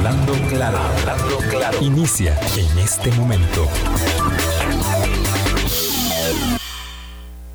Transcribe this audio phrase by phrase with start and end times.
[0.00, 1.78] Hablando claro, hablando claro.
[1.82, 3.68] Inicia en este momento.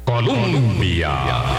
[0.05, 1.09] Colombia.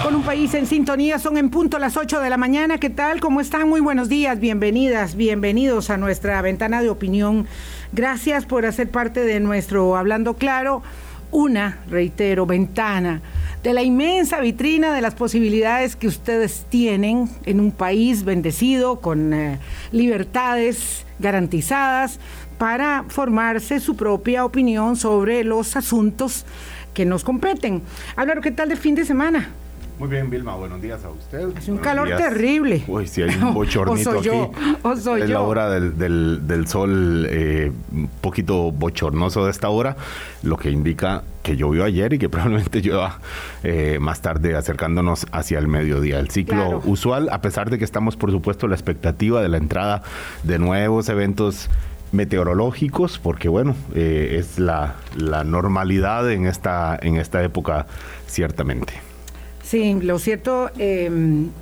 [0.04, 2.78] Con un país en sintonía, son en punto las 8 de la mañana.
[2.78, 3.18] ¿Qué tal?
[3.18, 3.68] ¿Cómo están?
[3.68, 7.48] Muy buenos días, bienvenidas, bienvenidos a nuestra ventana de opinión.
[7.90, 10.84] Gracias por hacer parte de nuestro Hablando Claro,
[11.30, 13.20] una, reitero, ventana
[13.62, 19.34] de la inmensa vitrina de las posibilidades que ustedes tienen en un país bendecido, con
[19.34, 19.58] eh,
[19.90, 22.20] libertades garantizadas,
[22.58, 26.46] para formarse su propia opinión sobre los asuntos
[26.94, 27.82] que nos competen.
[28.14, 29.50] Álvaro, ¿qué tal de fin de semana?
[29.98, 31.56] Muy bien, Vilma, buenos días a usted.
[31.56, 32.84] Hace un calor terrible.
[32.86, 34.76] Uy, si hay un bochornito o soy yo, aquí.
[34.82, 35.34] o soy es yo.
[35.34, 39.96] la hora del, del, del sol eh, un poquito bochornoso de esta hora,
[40.42, 43.20] lo que indica que llovió ayer y que probablemente llueva
[43.62, 46.18] eh, más tarde acercándonos hacia el mediodía.
[46.18, 46.82] El ciclo Claro.
[46.84, 50.02] usual, a pesar de que estamos, por supuesto, la expectativa de la entrada
[50.42, 51.70] de nuevos eventos
[52.12, 57.86] meteorológicos, porque bueno, eh, es la, la normalidad en esta, en esta época,
[58.26, 58.92] ciertamente.
[59.66, 61.10] Sí, lo cierto eh,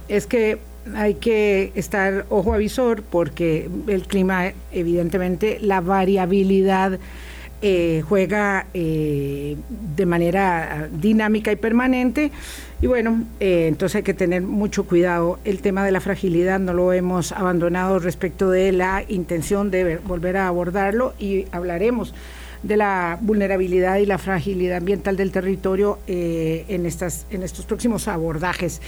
[0.08, 0.58] es que
[0.94, 6.98] hay que estar ojo avisor porque el clima, evidentemente, la variabilidad
[7.62, 9.56] eh, juega eh,
[9.96, 12.30] de manera dinámica y permanente.
[12.82, 15.38] Y bueno, eh, entonces hay que tener mucho cuidado.
[15.46, 20.00] El tema de la fragilidad no lo hemos abandonado respecto de la intención de ver-
[20.00, 22.12] volver a abordarlo y hablaremos
[22.64, 28.08] de la vulnerabilidad y la fragilidad ambiental del territorio eh, en, estas, en estos próximos
[28.08, 28.80] abordajes.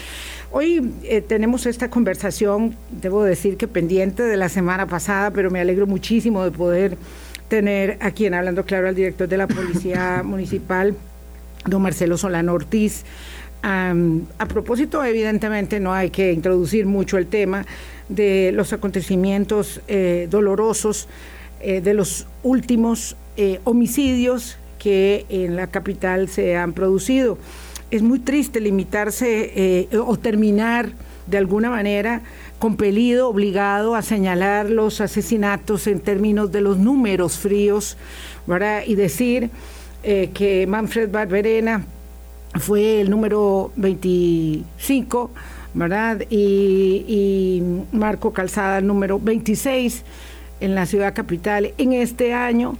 [0.51, 5.61] Hoy eh, tenemos esta conversación, debo decir que pendiente de la semana pasada, pero me
[5.61, 6.97] alegro muchísimo de poder
[7.49, 10.97] tener aquí en Hablando Claro al director de la Policía Municipal,
[11.67, 13.05] don Marcelo Solano Ortiz.
[13.63, 17.67] A propósito, evidentemente, no hay que introducir mucho el tema
[18.09, 21.09] de los acontecimientos eh, dolorosos
[21.61, 27.39] eh, de los últimos eh, homicidios que en la capital se han producido.
[27.91, 30.93] Es muy triste limitarse eh, o terminar
[31.27, 32.23] de alguna manera
[32.59, 37.97] compelido, obligado a señalar los asesinatos en términos de los números fríos,
[38.47, 38.83] ¿verdad?
[38.87, 39.51] Y decir
[40.03, 41.85] eh, que Manfred Barberena
[42.55, 45.31] fue el número 25,
[45.75, 46.23] ¿verdad?
[46.31, 50.05] Y, y Marco Calzada el número 26
[50.61, 52.79] en la ciudad capital en este año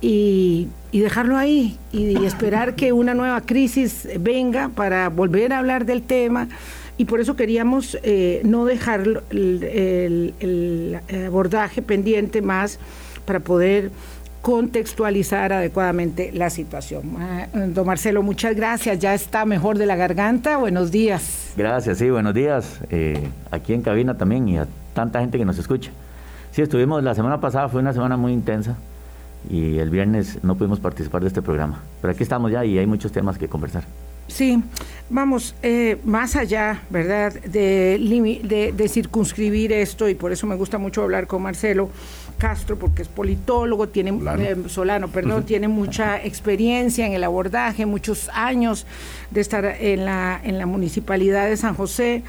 [0.00, 5.84] y, y dejarlo ahí y, esperar que una nueva crisis venga para volver a hablar
[5.86, 6.48] del tema.
[6.96, 12.78] Y por eso queríamos eh, no dejar el, el- el abordaje pendiente más
[13.24, 13.90] para poder
[14.42, 17.02] contextualizar adecuadamente la situación.
[17.18, 18.98] Ah, Don Marcelo, muchas gracias.
[18.98, 20.56] Ya está mejor de la garganta.
[20.56, 21.52] Buenos días.
[21.56, 22.80] Gracias, sí, buenos días.
[22.90, 25.90] eh, aquí en cabina también y a tanta gente que nos escucha.
[26.50, 28.76] Sí, estuvimos, la semana pasada fue una semana muy intensa
[29.50, 31.82] y el viernes no pudimos participar de este programa.
[32.00, 33.84] Pero aquí estamos ya y hay muchos temas que conversar.
[34.26, 34.62] Sí,
[35.08, 37.98] vamos, eh, más allá, ¿verdad?, de,
[38.44, 41.88] de, de circunscribir esto, y por eso me gusta mucho hablar con Marcelo
[42.36, 44.42] Castro, porque es politólogo, tiene, Solano.
[44.42, 48.84] eh, Solano, perdón, tiene mucha experiencia en el abordaje, muchos años
[49.30, 52.22] de estar en la, en la municipalidad de San José,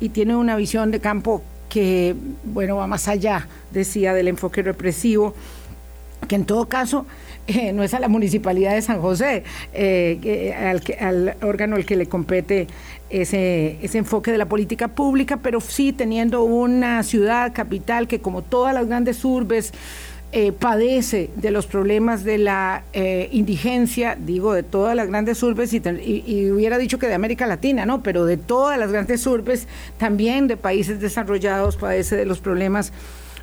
[0.00, 5.34] y tiene una visión de campo que, bueno, va más allá, decía, del enfoque represivo
[6.26, 7.06] que en todo caso
[7.46, 10.54] eh, no es a la municipalidad de San José, eh, que-
[11.00, 12.66] al, órgano al que le compete
[13.10, 18.42] ese, ese enfoque de la política pública, pero sí teniendo una ciudad capital que como
[18.42, 19.72] todas las grandes urbes
[20.36, 25.72] eh, padece de los problemas de la eh, indigencia, digo, de todas las grandes urbes,
[25.72, 25.80] y-
[26.26, 28.02] y hubiera dicho que de América Latina, ¿no?
[28.02, 32.92] Pero de todas las grandes urbes, también de países desarrollados, padece de los problemas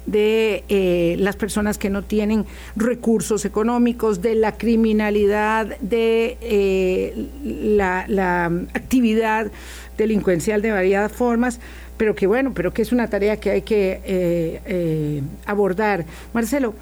[0.05, 2.45] de eh, las personas que no tienen
[2.75, 9.51] recursos económicos, de la criminalidad, de eh, la, actividad
[9.97, 11.59] delincuencial de variadas formas,
[11.97, 16.05] pero que bueno, pero que es una tarea que hay que eh, abordar.
[16.33, 16.73] Marcelo,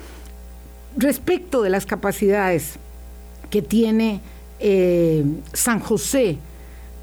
[0.95, 2.75] respecto de las capacidades
[3.50, 4.22] que tiene
[5.54, 6.38] San José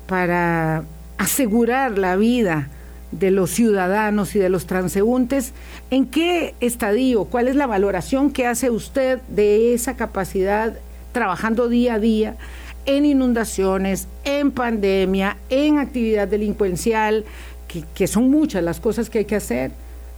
[0.07, 0.85] para
[1.19, 2.69] asegurar la vida
[3.19, 5.53] de los ciudadanos y de los transeúntes,
[5.91, 10.75] ¿en qué estadio, cuál es la valoración que hace usted de esa capacidad
[11.13, 12.37] trabajando día a día
[12.85, 17.25] en inundaciones, en pandemia, en actividad delincuencial,
[17.69, 19.71] que, que son muchas las cosas que hay que hacer?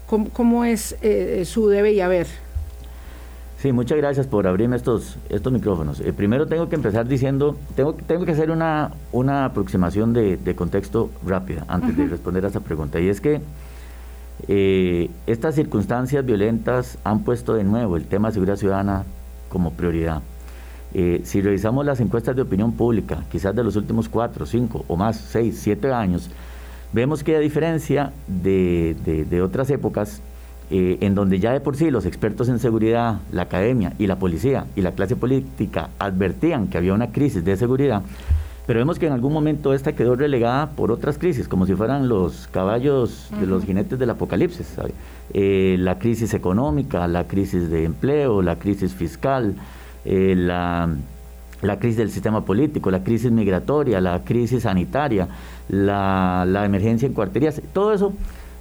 [0.07, 2.27] ¿Cómo, cómo es eh, su debe y haber?
[3.59, 6.01] Sí, muchas gracias por abrirme estos, estos micrófonos.
[6.01, 10.55] Eh, primero tengo que empezar diciendo, tengo, tengo que hacer una, una aproximación de, de
[10.55, 13.01] contexto rápida antes de responder a esa pregunta.
[13.01, 13.41] Y es que
[14.47, 19.05] Eh, estas circunstancias violentas han puesto de nuevo el tema de seguridad ciudadana
[19.49, 20.23] como prioridad.
[20.95, 24.97] Eh, si revisamos las encuestas de opinión pública, quizás de los últimos cuatro, cinco o
[24.97, 26.31] más, seis, siete años,
[26.93, 28.95] vemos que a diferencia de,
[29.43, 30.23] otras épocas,
[30.71, 34.17] eh, en donde ya de por sí los expertos en seguridad, la academia y la
[34.17, 38.03] policía y la clase política advertían que había una crisis de seguridad,
[38.69, 42.07] pero vemos que en algún momento esta quedó relegada por otras crisis, como si fueran
[42.07, 44.77] los caballos de los jinetes del apocalipsis.
[45.33, 49.55] Eh, la crisis económica, la crisis de empleo, la crisis fiscal,
[50.05, 50.91] eh, la,
[51.79, 55.29] crisis del sistema político, la crisis migratoria, la crisis sanitaria,
[55.71, 58.13] la, emergencia en cuarterías, todo eso.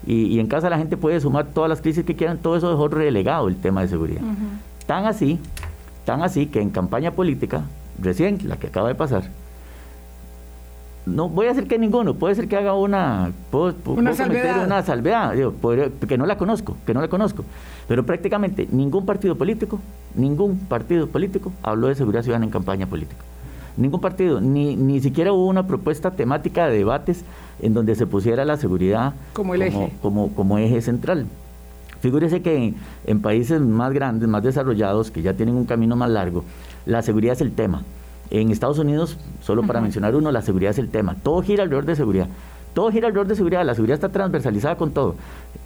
[0.07, 2.87] Y, en casa la gente puede sumar todas las crisis que quieran, todo eso dejó
[2.87, 4.21] relegado el tema de seguridad.
[4.85, 5.37] Tan así,
[6.05, 7.63] tan así que en campaña política,
[8.01, 9.23] recién, la que acaba de pasar,
[11.05, 13.31] no voy a decir que ninguno, puede ser que haga una,
[13.85, 15.33] una salvedad, una salvedad
[16.07, 17.43] que no la conozco, que no la conozco,
[17.89, 19.79] pero prácticamente ningún partido político,
[20.15, 23.23] ningún partido político habló de seguridad ciudadana en campaña política.
[23.77, 27.23] Ningún partido, ni, ni siquiera hubo una propuesta temática de debates
[27.61, 29.93] en donde se pusiera la seguridad como, el eje.
[30.01, 31.27] como, como eje central.
[31.99, 32.73] Figúrese que
[33.05, 36.43] en países más grandes, más desarrollados, que ya tienen un camino más largo,
[36.85, 37.83] la seguridad es el tema.
[38.29, 41.15] En Estados Unidos, solo para mencionar uno, la seguridad es el tema.
[41.23, 42.27] Todo gira alrededor de seguridad.
[42.73, 43.65] Todo gira alrededor de seguridad.
[43.65, 45.15] La seguridad está transversalizada con todo.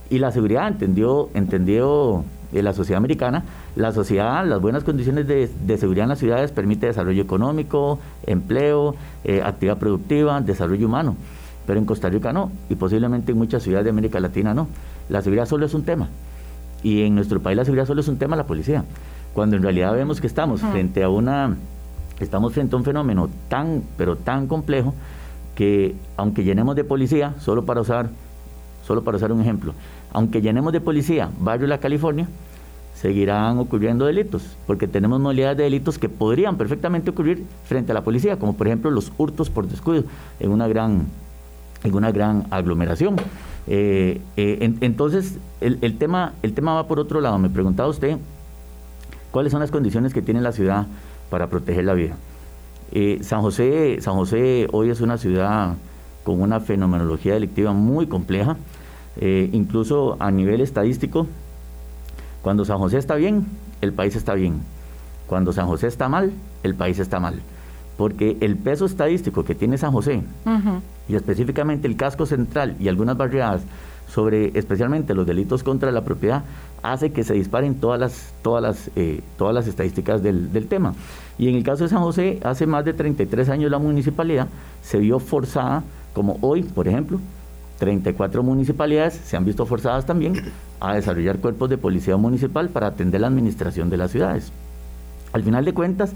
[0.10, 3.44] Y la seguridad entendió, entendió de la sociedad americana,
[3.76, 9.42] la sociedad, las buenas condiciones de, seguridad en las ciudades permite desarrollo económico, empleo, eh,
[9.44, 11.16] actividad productiva, desarrollo humano.
[11.66, 14.68] Pero en Costa Rica no, y posiblemente en muchas ciudades de América Latina no.
[15.10, 16.10] La seguridad solo es un tema.
[16.84, 18.84] Y en nuestro país la seguridad solo es un tema la policía.
[19.34, 21.56] Cuando en realidad vemos que estamos frente a una
[22.20, 24.94] estamos frente a un fenómeno tan, pero tan complejo
[25.56, 28.10] que aunque llenemos de policía, solo para usar,
[28.92, 29.74] solo para usar un ejemplo,
[30.12, 32.28] aunque llenemos de policía Barrio La California,
[32.94, 38.04] seguirán ocurriendo delitos, porque tenemos modalidades de delitos que podrían perfectamente ocurrir frente a la
[38.04, 40.04] policía, como por ejemplo los hurtos por descuido
[40.42, 41.06] en una gran,
[41.86, 43.16] en una gran aglomeración.
[43.68, 47.40] Eh, eh, entonces, el, tema, el tema va por otro lado.
[47.40, 48.18] Me preguntaba usted
[49.32, 50.86] cuáles son las condiciones que tiene la ciudad
[51.30, 52.18] para proteger la vida.
[52.92, 55.76] Eh, San, José, San José hoy es una ciudad
[56.24, 58.58] con una fenomenología delictiva muy compleja,
[59.18, 61.28] eh, incluso a nivel estadístico.
[62.42, 63.46] Cuando San José está bien,
[63.82, 64.62] el país está bien.
[65.28, 66.32] Cuando San José está mal,
[66.64, 67.42] el país está mal.
[67.98, 70.24] Porque el peso estadístico que tiene San José,
[71.08, 73.62] y específicamente el casco central y algunas barriadas
[74.08, 76.44] sobre especialmente los delitos contra la propiedad,
[76.82, 80.96] hace que se disparen todas las, todas las, eh, todas las estadísticas del, del, tema.
[81.38, 84.48] Y en el caso de San José, hace más de 33 años la municipalidad
[84.82, 85.84] se vio forzada,
[86.14, 87.20] como hoy, por ejemplo,
[87.82, 90.36] 34 municipalidades se han visto forzadas también
[90.80, 94.52] a desarrollar cuerpos de policía municipal para atender la administración de las ciudades.
[95.34, 96.14] Al final de cuentas,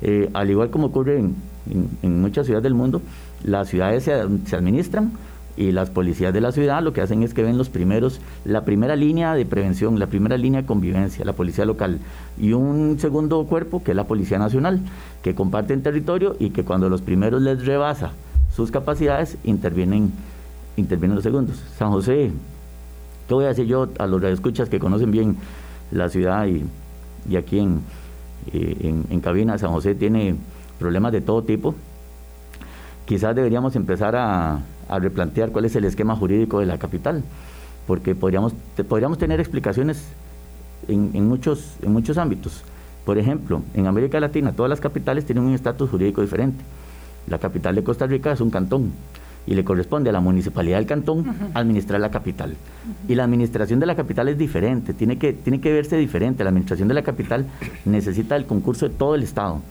[0.00, 3.02] eh, al igual como ocurre en, muchas ciudades del mundo,
[3.42, 4.12] las ciudades se,
[4.46, 5.10] se administran
[5.56, 8.64] y las policías de la ciudad lo que hacen es que ven los primeros, la
[8.64, 11.98] primera línea de prevención, la primera línea de convivencia, la policía local,
[12.40, 14.82] y un segundo cuerpo que es la Policía Nacional,
[15.22, 18.12] que comparten territorio y que cuando los primeros les rebasa
[18.54, 20.12] sus capacidades, intervienen,
[20.80, 21.56] intervienen los segundos.
[21.76, 22.30] San José,
[23.26, 25.36] ¿qué voy a decir yo a los radioescuchas que conocen bien
[25.90, 26.64] la ciudad y,
[27.28, 27.80] y aquí en,
[28.52, 29.58] eh, en, en cabina?
[29.58, 30.36] San José tiene
[30.78, 31.74] problemas de todo tipo.
[33.04, 34.60] Quizás deberíamos empezar a,
[35.00, 37.22] replantear cuál es el esquema jurídico de la capital,
[37.86, 38.54] porque podríamos,
[38.88, 40.02] podríamos tener explicaciones
[40.88, 42.62] en, muchos, en muchos ámbitos.
[43.04, 46.64] Por ejemplo, en América Latina todas las capitales tienen un estatus jurídico diferente.
[47.26, 48.92] La capital de Costa Rica es un cantón
[49.48, 51.24] y le corresponde a la municipalidad del cantón
[51.54, 52.54] administrar la capital.
[53.08, 56.44] Y la administración de la capital es diferente, tiene que, tiene que verse diferente.
[56.44, 57.46] La administración de la capital
[57.86, 59.62] necesita el concurso de todo el Estado.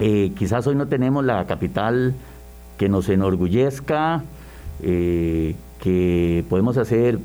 [0.00, 2.12] Eh, quizás hoy no tenemos la capital
[2.76, 4.24] que nos enorgullezca,
[4.82, 7.20] eh, que podemos hacer,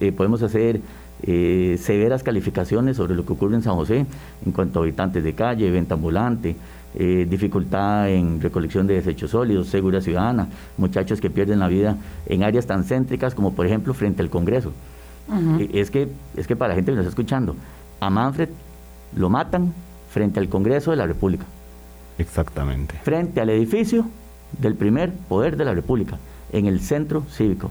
[0.00, 0.80] eh, podemos hacer
[1.22, 4.06] severas calificaciones sobre lo que ocurre en San José
[4.46, 6.56] en cuanto a habitantes de calle, venta ambulante,
[6.94, 12.66] dificultad en recolección de desechos sólidos, seguridad ciudadana, muchachos que pierden la vida en áreas
[12.66, 14.72] tan céntricas como por ejemplo frente al Congreso.
[15.72, 17.54] es, que, es que para la gente que nos está escuchando,
[18.00, 18.48] a Manfred
[19.16, 19.72] lo matan
[20.10, 21.44] frente al Congreso de la República.
[22.18, 22.96] Exactamente.
[23.02, 24.06] Frente al edificio
[24.58, 26.18] del primer poder de la República,
[26.52, 27.70] en el centro cívico.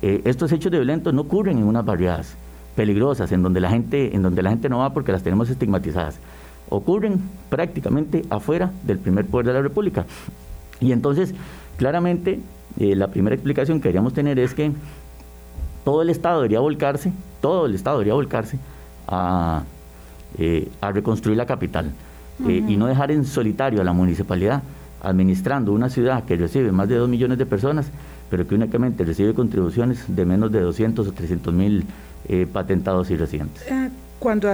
[0.00, 2.36] Eh, estos hechos de violentos no ocurren en unas barriadas
[2.76, 6.18] peligrosas, en donde, la gente, en donde la gente no va porque las tenemos estigmatizadas.
[6.72, 10.06] Ocurren prácticamente afuera del primer poder de la República.
[10.80, 11.34] Y entonces,
[11.76, 12.40] claramente,
[12.78, 14.72] eh, la primera explicación que queríamos tener es que
[15.84, 18.58] todo el Estado debería volcarse, todo el Estado debería volcarse
[19.06, 19.64] a,
[20.38, 21.92] eh, reconstruir la capital
[22.48, 24.62] eh, y no dejar en solitario a la municipalidad
[25.02, 27.90] administrando una ciudad que recibe más de 2 millones de personas,
[28.30, 31.84] pero que únicamente recibe contribuciones de menos de 200 o 300 mil
[32.28, 33.66] eh, patentados y residentes.
[34.22, 34.48] Cuando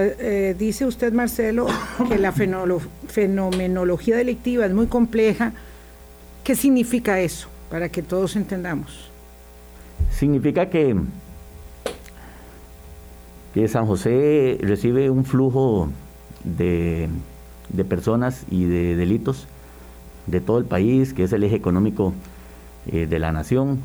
[0.58, 1.66] dice usted, Marcelo,
[2.08, 5.52] que la fenomenología delictiva es muy compleja,
[6.42, 7.50] ¿qué significa eso?
[7.68, 9.10] Para que todos entendamos.
[10.10, 10.94] Significa que
[13.66, 15.90] San José recibe un flujo
[16.44, 17.10] de,
[17.90, 19.48] personas y de delitos
[20.26, 22.14] de todo el país, que es el eje económico
[22.90, 23.80] eh, de la nación,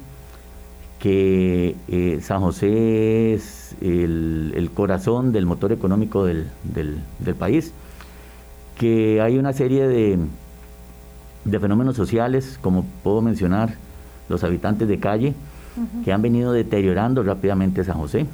[1.03, 6.47] que eh, San José es el, corazón del motor económico del,
[7.37, 7.73] país,
[8.77, 10.17] que hay una serie de,
[11.43, 13.73] de, fenómenos sociales, como puedo mencionar,
[14.29, 15.33] los habitantes de calle,
[16.05, 18.25] que han venido deteriorando rápidamente San José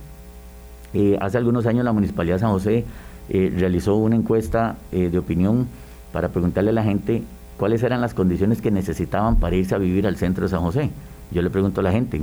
[0.94, 2.86] eh, hace algunos años la Municipalidad de San José
[3.30, 5.68] eh, realizó una encuesta de opinión
[6.14, 7.24] para preguntarle a la gente
[7.58, 10.92] cuáles eran las condiciones que necesitaban para irse a vivir al centro de San José.
[11.32, 12.20] Yo le pregunto a la gente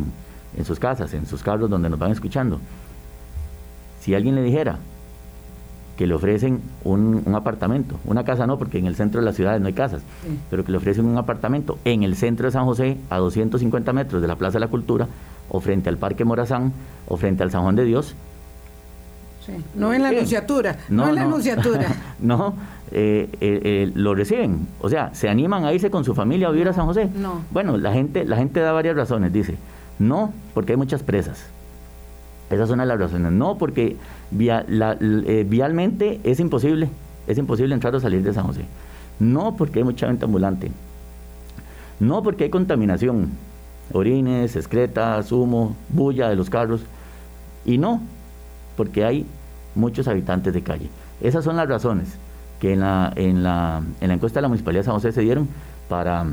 [0.57, 2.61] en, sus casas, en sus carros donde nos van escuchando,
[4.01, 4.79] si alguien le dijera
[5.97, 9.59] que le ofrecen un, apartamento, una casa no, porque en el centro de la ciudad
[9.59, 10.03] no hay casas,
[10.51, 14.21] pero que le ofrecen un apartamento en el centro de San José, a 250 metros
[14.21, 15.09] de la Plaza de la Cultura,
[15.49, 16.73] o frente al Parque Morazán,
[17.09, 18.15] o frente al San Juan de Dios,
[19.75, 21.87] no en la anunciatura, no, en la anunciatura.
[22.21, 22.55] no,
[22.91, 26.51] eh, eh, eh, lo reciben, o sea, se animan a irse con su familia a
[26.51, 27.09] vivir a San José.
[27.15, 27.43] No.
[27.51, 29.57] Bueno, la gente, la gente da varias razones, dice,
[29.99, 31.47] no, porque hay muchas presas.
[32.51, 33.33] Esas son las razones.
[33.33, 33.97] No, porque
[34.31, 36.89] vialmente es imposible,
[37.27, 38.65] es imposible entrar o salir de San José.
[39.19, 40.71] No, porque hay mucha venta ambulante.
[41.99, 43.31] No, porque hay contaminación,
[43.93, 46.83] orines, excretas, humo, bulla de los carros.
[47.65, 48.01] Y no,
[48.77, 49.27] porque hay
[49.75, 50.89] muchos habitantes de calle.
[51.21, 52.09] Esas son las razones
[52.61, 55.23] que en la, en la, en la encuesta de la Municipalidad de San José se
[55.23, 55.49] dieron
[55.89, 56.27] para,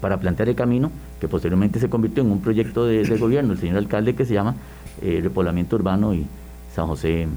[0.00, 0.90] para plantear el camino,
[1.20, 4.54] que posteriormente se convirtió en un proyecto de, gobierno, el señor alcalde, que se llama
[5.02, 6.26] eh, Repoblamiento Urbano y
[6.74, 7.28] San José,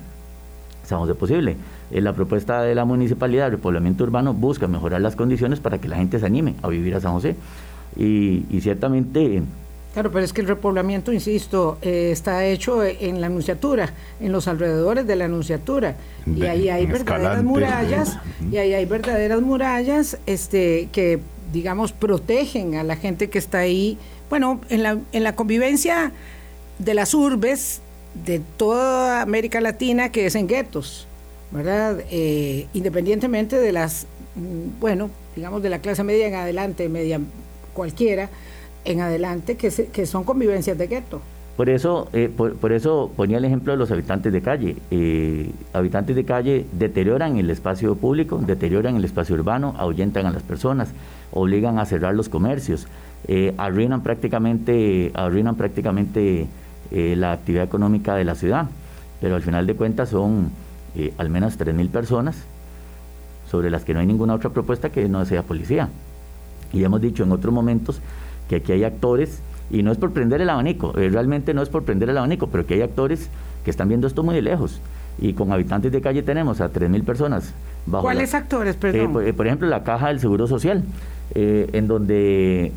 [0.85, 1.55] San José Posible.
[1.91, 5.87] Eh, la propuesta de la Municipalidad de Repoblamiento Urbano busca mejorar las condiciones para que
[5.87, 7.35] la gente se anime a vivir a San José.
[7.95, 9.43] Y, y ciertamente
[9.93, 14.47] Claro, pero es que el repoblamiento, insisto, eh, está hecho en la anunciatura, en los
[14.47, 15.95] alrededores de la anunciatura.
[16.25, 18.17] Y ahí hay verdaderas murallas,
[18.51, 21.19] y ahí hay verdaderas murallas este, que,
[21.53, 23.97] digamos, protegen a la gente que está ahí.
[24.29, 26.11] Bueno, en la, en la convivencia
[26.79, 27.81] de las urbes
[28.25, 31.07] de toda América Latina que es en guetos,
[31.51, 32.03] ¿verdad?
[32.09, 37.21] Eh, independientemente de las, mm, bueno, digamos, de la clase media en adelante, media
[37.73, 38.29] cualquiera,
[38.85, 41.21] en adelante que, que son convivencias de gueto.
[41.55, 44.75] Por eso, eh, por, eso ponía el ejemplo de los habitantes de calle.
[44.89, 50.41] Eh, habitantes de calle deterioran el espacio público, deterioran el espacio urbano, ahuyentan a las
[50.41, 50.89] personas,
[51.31, 52.87] obligan a cerrar los comercios,
[53.27, 56.47] eh, arruinan prácticamente, arruinan prácticamente
[56.91, 58.67] la actividad económica de la ciudad.
[59.19, 60.51] Pero al final de cuentas son
[61.17, 62.35] al menos 3.000 personas
[63.49, 65.89] sobre las que no hay ninguna otra propuesta que no sea policía.
[66.71, 67.99] Y hemos dicho en otros momentos
[68.47, 71.69] que aquí hay actores, y no es por prender el abanico, eh, realmente no es
[71.69, 73.29] por prender el abanico, pero que hay actores
[73.63, 74.79] que están viendo esto muy de lejos.
[75.19, 77.53] Y con habitantes de calle tenemos a 3.000 personas.
[77.85, 79.25] Bajo ¿Cuáles actores, perdón?
[79.25, 80.83] Eh, por, ejemplo, la caja del Seguro Social,
[81.35, 82.71] eh, en donde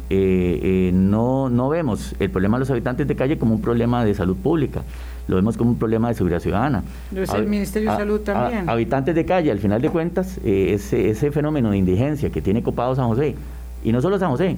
[0.92, 4.36] no, no vemos el problema de los habitantes de calle como un problema de salud
[4.36, 4.82] pública,
[5.28, 6.84] lo vemos como un problema de seguridad ciudadana.
[7.14, 8.68] Es el Ministerio de Salud también.
[8.68, 12.94] habitantes de calle, al final de cuentas, ese, ese fenómeno de indigencia que tiene copado
[12.94, 13.34] San José,
[13.82, 14.56] y no solo San José,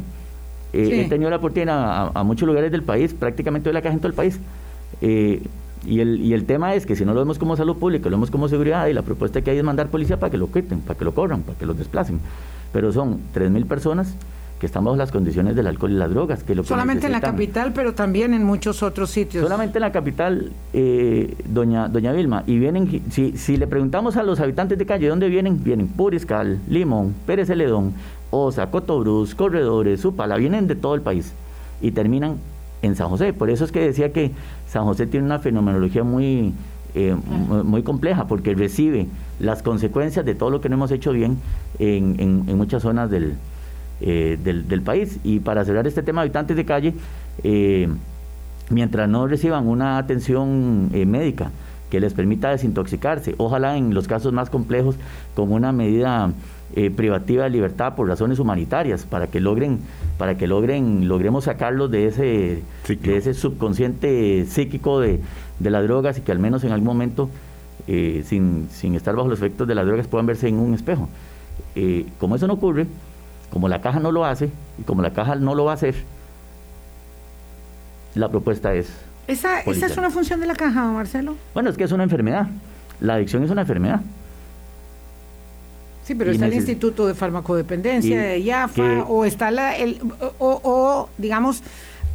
[0.73, 4.01] eh, He tenido la oportunidad a, muchos lugares del país, prácticamente de la caja en
[4.01, 4.39] todo el país.
[5.01, 5.43] Eh,
[5.87, 8.17] y, el, y el tema es que si no lo vemos como salud pública, lo
[8.17, 10.81] vemos como seguridad, y la propuesta que hay es mandar policía para que lo quiten,
[10.81, 12.21] para que lo corran, para que lo desplacen.
[12.73, 14.15] Pero son 3.000 personas
[14.59, 16.43] que están bajo las condiciones del alcohol y las drogas.
[16.43, 19.45] Que lo Solamente en la capital, pero también en muchos otros sitios.
[19.45, 22.43] Solamente en la capital, eh, doña, doña Vilma.
[22.47, 25.63] Y vienen, si, si le preguntamos a los habitantes de calle, ¿dónde vienen?
[25.63, 27.95] Vienen Puriscal, Limón, Pérez Celedón,
[28.31, 31.33] Osa, Cotobruz, Corredores, Supala, vienen de todo el país
[31.81, 32.37] y terminan
[32.83, 33.33] en San José.
[33.33, 34.33] Por eso es que decía que
[34.69, 36.53] San José tiene una fenomenología muy,
[36.95, 39.07] eh, muy compleja, porque recibe
[39.41, 41.39] las consecuencias de todo lo que no hemos hecho bien
[41.79, 45.19] en, muchas zonas eh, del, del, país.
[45.25, 46.95] Y para cerrar este tema, habitantes de calle,
[47.43, 47.89] eh,
[48.71, 51.51] mientras no reciban una atención médica
[51.91, 54.97] que les permita desintoxicarse, ojalá en los casos más complejos
[55.35, 56.33] con una medida
[56.77, 59.81] eh, privativa de libertad por razones humanitarias, para que logren,
[60.19, 65.21] para que logren, logremos sacarlos de ese, de ese subconsciente psíquico de,
[65.59, 67.31] de, las drogas y que al menos en algún momento,
[67.87, 71.09] eh, sin, sin, estar bajo los efectos de las drogas, puedan verse en un espejo.
[71.75, 72.87] Eh, como eso no ocurre,
[73.51, 75.95] como la caja no lo hace y como la caja no lo va a hacer,
[78.15, 78.93] la propuesta es...
[79.27, 81.37] ¿Esa, ¿esa es una función de la caja, Marcelo?
[81.55, 82.47] Bueno, es que es una enfermedad.
[83.01, 84.01] La adicción es una enfermedad.
[86.09, 90.01] Sí, pero está el Instituto de Farmacodependencia de IAFA o está la, el,
[90.39, 91.63] o, digamos,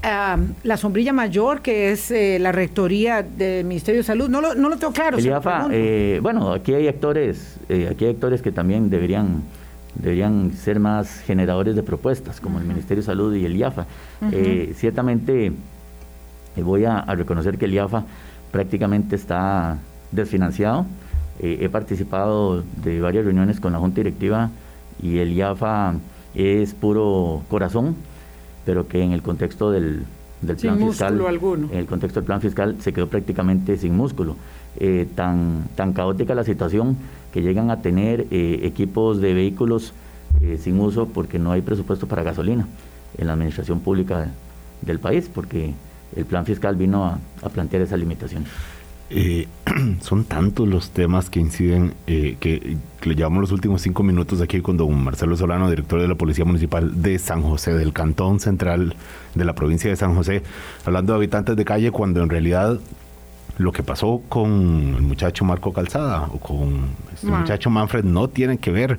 [0.01, 4.29] la sombrilla mayor que es eh, la rectoría del Ministerio de Salud.
[4.29, 5.19] No lo, no lo tengo claro.
[5.19, 9.43] El IAFA, eh, bueno, aquí hay actores, eh, aquí hay actores que también deberían
[9.93, 13.85] deberían ser más generadores de propuestas, como el Ministerio de Salud y el IAFA.
[14.73, 15.51] ciertamente
[16.55, 18.05] voy a, a reconocer que el IAFA
[18.51, 19.77] prácticamente está
[20.11, 20.87] desfinanciado
[21.39, 24.51] eh, he participado de varias reuniones con la Junta Directiva
[25.01, 25.95] y el IAFA
[26.35, 27.95] es puro corazón,
[28.65, 30.03] pero que en el contexto del,
[30.61, 31.19] plan fiscal,
[31.71, 34.35] en el contexto del plan fiscal se quedó prácticamente sin músculo.
[34.79, 36.97] Eh, tan, tan caótica la situación
[37.31, 39.93] que llegan a tener eh, equipos de vehículos
[40.59, 42.67] sin uso porque no hay presupuesto para gasolina
[43.17, 44.27] en la administración pública
[44.81, 45.73] del país, porque
[46.17, 48.43] el plan fiscal vino a, a plantear esa limitación.
[49.15, 49.47] Eh,
[50.01, 54.59] son tantos los temas que inciden, eh, que, le llevamos los últimos cinco minutos aquí
[54.61, 58.95] con don Marcelo Solano, director de la Policía Municipal de San José, del Cantón Central
[59.35, 60.41] de la provincia de San José,
[60.83, 62.79] hablando de habitantes de calle, cuando en realidad
[63.57, 68.57] lo que pasó con el muchacho Marco Calzada o con este muchacho Manfred no tiene
[68.57, 68.97] que ver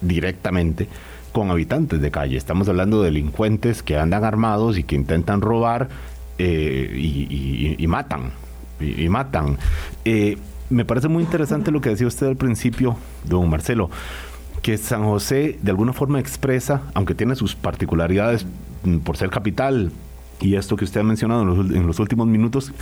[0.00, 0.88] directamente
[1.32, 2.38] con habitantes de calle.
[2.38, 5.90] Estamos hablando de delincuentes que andan armados y que intentan robar
[6.38, 8.32] eh, y matan
[8.80, 9.58] y, matan.
[10.04, 10.38] Eh,
[10.70, 13.90] me parece muy interesante lo que decía usted al principio, don Marcelo,
[14.62, 18.46] que San José de alguna forma expresa, aunque tiene sus particularidades
[18.84, 19.92] mm, por ser capital,
[20.40, 22.72] y esto que usted ha mencionado en los, últimos minutos,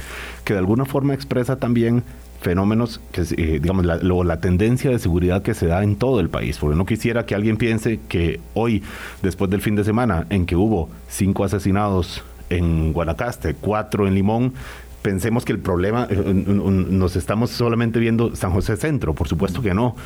[0.45, 2.03] que de alguna forma expresa también
[2.41, 6.29] fenómenos, que eh, digamos, la, la, tendencia de seguridad que se da en todo el
[6.29, 8.83] país, porque no quisiera que alguien piense que hoy,
[9.23, 14.55] después del fin de semana, en que hubo cinco asesinados en Guanacaste, cuatro en Limón,
[15.03, 19.75] pensemos que el problema, eh, nos estamos solamente viendo San José Centro, por supuesto que
[19.75, 19.97] no.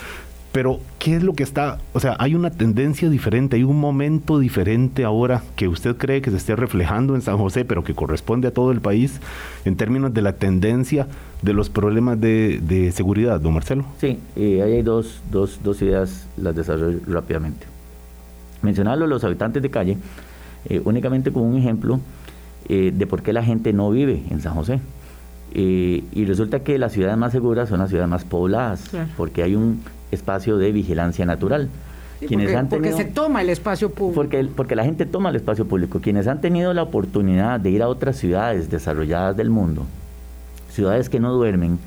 [0.52, 1.78] Pero, ¿qué es lo que está?
[1.92, 6.30] O sea, hay una tendencia diferente, hay un momento diferente ahora que usted cree que
[6.30, 9.20] se esté reflejando en San José, pero que corresponde a todo el país
[9.66, 11.08] en términos de la tendencia
[11.42, 13.84] de los problemas de, seguridad, don Marcelo.
[14.00, 17.66] Sí, ahí hay dos, dos, dos, ideas, las desarrollo rápidamente.
[18.62, 19.98] Mencionarlo los habitantes de calle,
[20.70, 22.00] eh, únicamente como un ejemplo,
[22.68, 24.80] eh, de por qué la gente no vive en San José.
[25.54, 29.54] Eh, y resulta que las ciudades más seguras son las ciudades más pobladas, porque hay
[29.54, 31.68] un espacio de vigilancia natural.
[32.18, 34.14] Quienes porque, han porque se toma el espacio público.
[34.14, 36.00] Porque, porque la gente toma el espacio público.
[36.00, 39.84] Quienes han tenido la oportunidad de ir a otras ciudades desarrolladas del mundo,
[40.70, 41.78] ciudades que no duermen,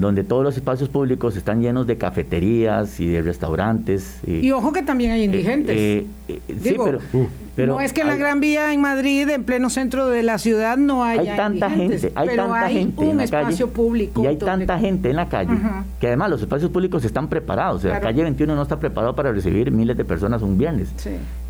[0.00, 4.20] donde todos los espacios públicos están llenos de cafeterías y de restaurantes.
[4.26, 5.76] Y, ojo que también hay indigentes.
[5.76, 6.06] Eh,
[6.62, 6.76] sí,
[7.56, 10.38] pero, no es que en la Gran Vía en Madrid, en pleno centro de la
[10.38, 14.22] ciudad, no haya hay tanta gente, hay tanta gente un en la espacio calle, público
[14.22, 15.54] y hay tanta gente en la calle
[16.00, 17.78] que además los espacios públicos están preparados.
[17.78, 20.92] O sea, la calle 21 no está preparado para recibir miles de personas un viernes.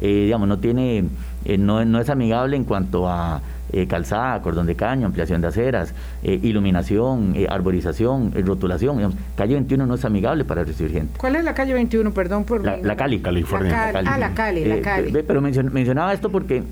[0.01, 1.05] Eh, digamos, no tiene,
[1.45, 5.49] eh, no, no es amigable en cuanto a eh, calzada, cordón de caño, ampliación de
[5.49, 9.15] aceras, eh, iluminación, eh, arborización, rotulación.
[9.37, 11.19] calle 21 no es amigable para recibir gente.
[11.19, 12.13] ¿Cuál es la calle 21?
[12.13, 12.65] Perdón por...
[12.65, 13.93] La, la Cali, California.
[13.93, 15.13] La Ah, la Cali, la Cali.
[15.27, 16.63] pero mencionaba esto porque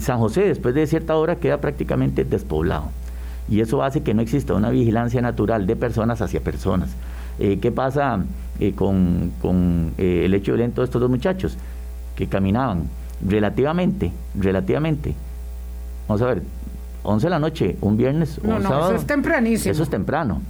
[0.00, 2.90] San José después de cierta hora queda prácticamente despoblado.
[3.48, 6.90] Y eso hace que no exista una vigilancia natural de personas hacia personas.
[7.38, 8.24] ¿Qué pasa
[8.76, 11.56] con, con el hecho violento de estos dos muchachos?
[12.14, 12.84] Que caminaban
[13.26, 15.14] relativamente, relativamente
[16.08, 16.42] Vamos a ver,
[17.02, 19.72] 11 de la noche, un viernes no, no, Eso es tempranísimo.
[19.72, 20.42] Eso es temprano.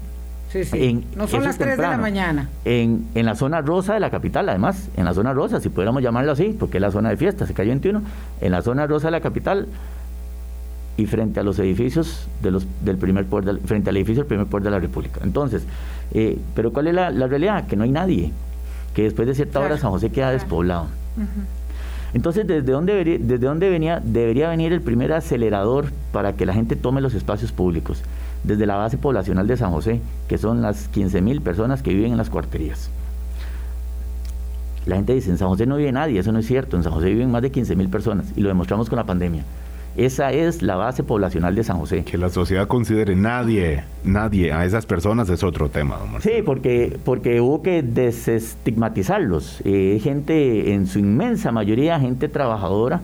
[0.50, 1.04] Sí, sí.
[1.16, 2.48] no son las 3 de la mañana.
[2.64, 6.02] En, en, la zona rosa de la capital, además, en la zona rosa, si pudiéramos
[6.02, 8.00] llamarlo así, porque es la zona de fiesta, se cayó 21,
[8.40, 9.66] en la zona rosa de la capital
[10.96, 14.46] y frente a los edificios de los, del primer poder, frente al edificio del primer
[14.46, 15.20] poder de la República.
[15.22, 15.64] Entonces,
[16.12, 17.66] eh, pero ¿cuál es la, realidad?
[17.66, 18.32] Que no hay nadie,
[18.94, 20.86] que después de cierta hora San José queda despoblado.
[22.16, 26.54] Entonces, ¿desde dónde, debería, ¿desde dónde venía, debería venir el primer acelerador para que la
[26.54, 28.02] gente tome los espacios públicos?
[28.42, 32.16] Desde la base poblacional de San José, que son las 15.000 personas que viven en
[32.16, 32.88] las cuarterías.
[34.86, 36.94] La gente dice, en San José no vive nadie, eso no es cierto, en San
[36.94, 39.44] José viven más de 15.000 personas y lo demostramos con la pandemia.
[39.96, 42.04] Esa es la base poblacional de San José.
[42.04, 46.98] Que la sociedad considere nadie, nadie a esas personas es otro tema, don Sí, porque,
[47.04, 49.62] porque hubo que desestigmatizarlos.
[49.64, 53.00] Eh, gente, en su inmensa mayoría, gente trabajadora,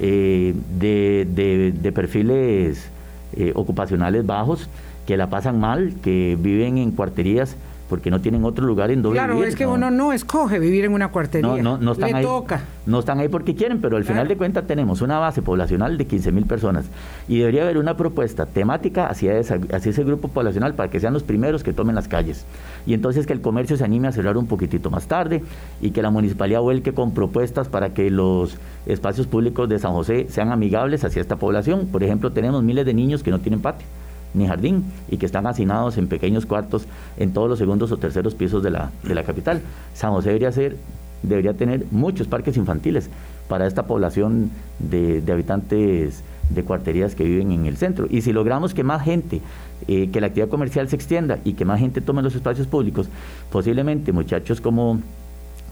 [0.00, 2.90] eh, de, de, perfiles
[3.36, 4.68] eh, ocupacionales bajos,
[5.06, 7.56] que la pasan mal, que viven en cuarterías
[7.94, 10.94] porque no tienen otro lugar en donde claro, es que uno no escoge vivir en
[10.94, 11.62] una cuartería.
[11.62, 12.60] No, no, no están Le ahí, toca.
[12.86, 16.04] No están ahí porque quieren, pero al final de cuentas tenemos una base poblacional de
[16.04, 16.86] 15 mil personas
[17.28, 21.22] y debería haber una propuesta temática hacia, hacia ese grupo poblacional para que sean los
[21.22, 22.46] primeros que tomen las calles.
[22.84, 25.44] Y entonces que el comercio se anime a cerrar un poquitito más tarde
[25.80, 30.26] y que la municipalidad vuelque con propuestas para que los espacios públicos de San José
[30.30, 31.86] sean amigables hacia esta población.
[31.92, 33.86] Por ejemplo, tenemos miles de niños que no tienen patio
[34.34, 38.34] ni jardín y que están hacinados en pequeños cuartos en todos los segundos o terceros
[38.34, 39.62] pisos de la, de la capital.
[39.94, 40.76] San José debería, ser,
[41.22, 43.08] debería tener muchos parques infantiles
[43.48, 48.06] para esta población de, habitantes de cuarterías que viven en el centro.
[48.10, 49.40] Y si logramos que más gente,
[49.88, 53.08] eh, que la actividad comercial se extienda y que más gente tome los espacios públicos,
[53.50, 55.00] posiblemente muchachos como,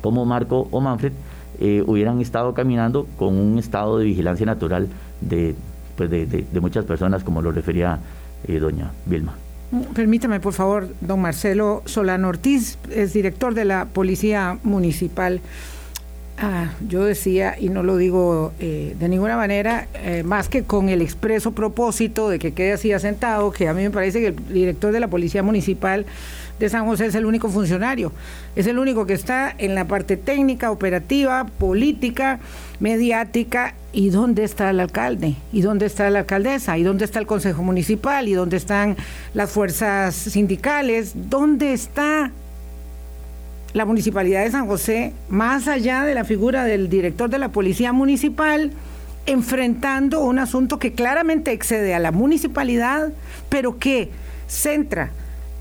[0.00, 1.12] como Marco o Manfred
[1.60, 4.88] eh, hubieran estado caminando con un estado de vigilancia natural
[5.20, 5.54] de,
[5.96, 7.98] pues de, de muchas personas, como lo refería
[8.46, 9.36] y doña Vilma.
[9.94, 15.40] Permítame, por favor, don Marcelo Solano Ortiz, es director de la Policía Municipal.
[16.38, 20.88] Ah, yo decía, y no lo digo eh, de ninguna manera, eh, más que con
[20.88, 24.52] el expreso propósito de que quede así asentado, que a mí me parece que el
[24.52, 26.04] director de la Policía Municipal
[26.64, 28.12] de San José es el único funcionario,
[28.54, 32.38] es el único que está en la parte técnica, operativa, política,
[32.80, 33.74] mediática.
[33.92, 35.34] ¿Y dónde está el alcalde?
[35.52, 36.78] ¿Y dónde está la alcaldesa?
[36.78, 38.28] ¿Y dónde está el Consejo Municipal?
[38.28, 38.96] ¿Y dónde están
[39.34, 41.12] las fuerzas sindicales?
[41.14, 42.30] ¿Dónde está
[43.74, 47.92] la Municipalidad de San José, más allá de la figura del director de la Policía
[47.92, 48.70] Municipal?
[49.24, 53.12] enfrentando un asunto que claramente excede a la municipalidad,
[53.48, 54.10] pero que
[54.48, 55.12] centra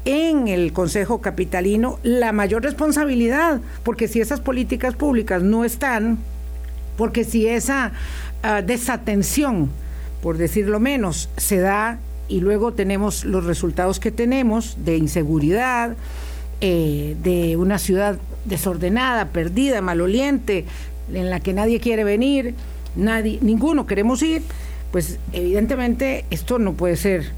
[0.05, 6.17] en el Consejo Capitalino la mayor responsabilidad, porque si esas políticas públicas no están,
[6.97, 7.91] porque si esa
[8.43, 9.69] ah, desatención,
[10.21, 15.95] por decirlo menos, se da y luego tenemos los resultados que tenemos de inseguridad,
[16.61, 20.65] eh, de una ciudad desordenada, perdida, maloliente,
[21.13, 22.55] en la que nadie quiere venir,
[22.95, 24.43] nadie, ninguno queremos ir,
[24.91, 27.31] pues evidentemente esto no puede ser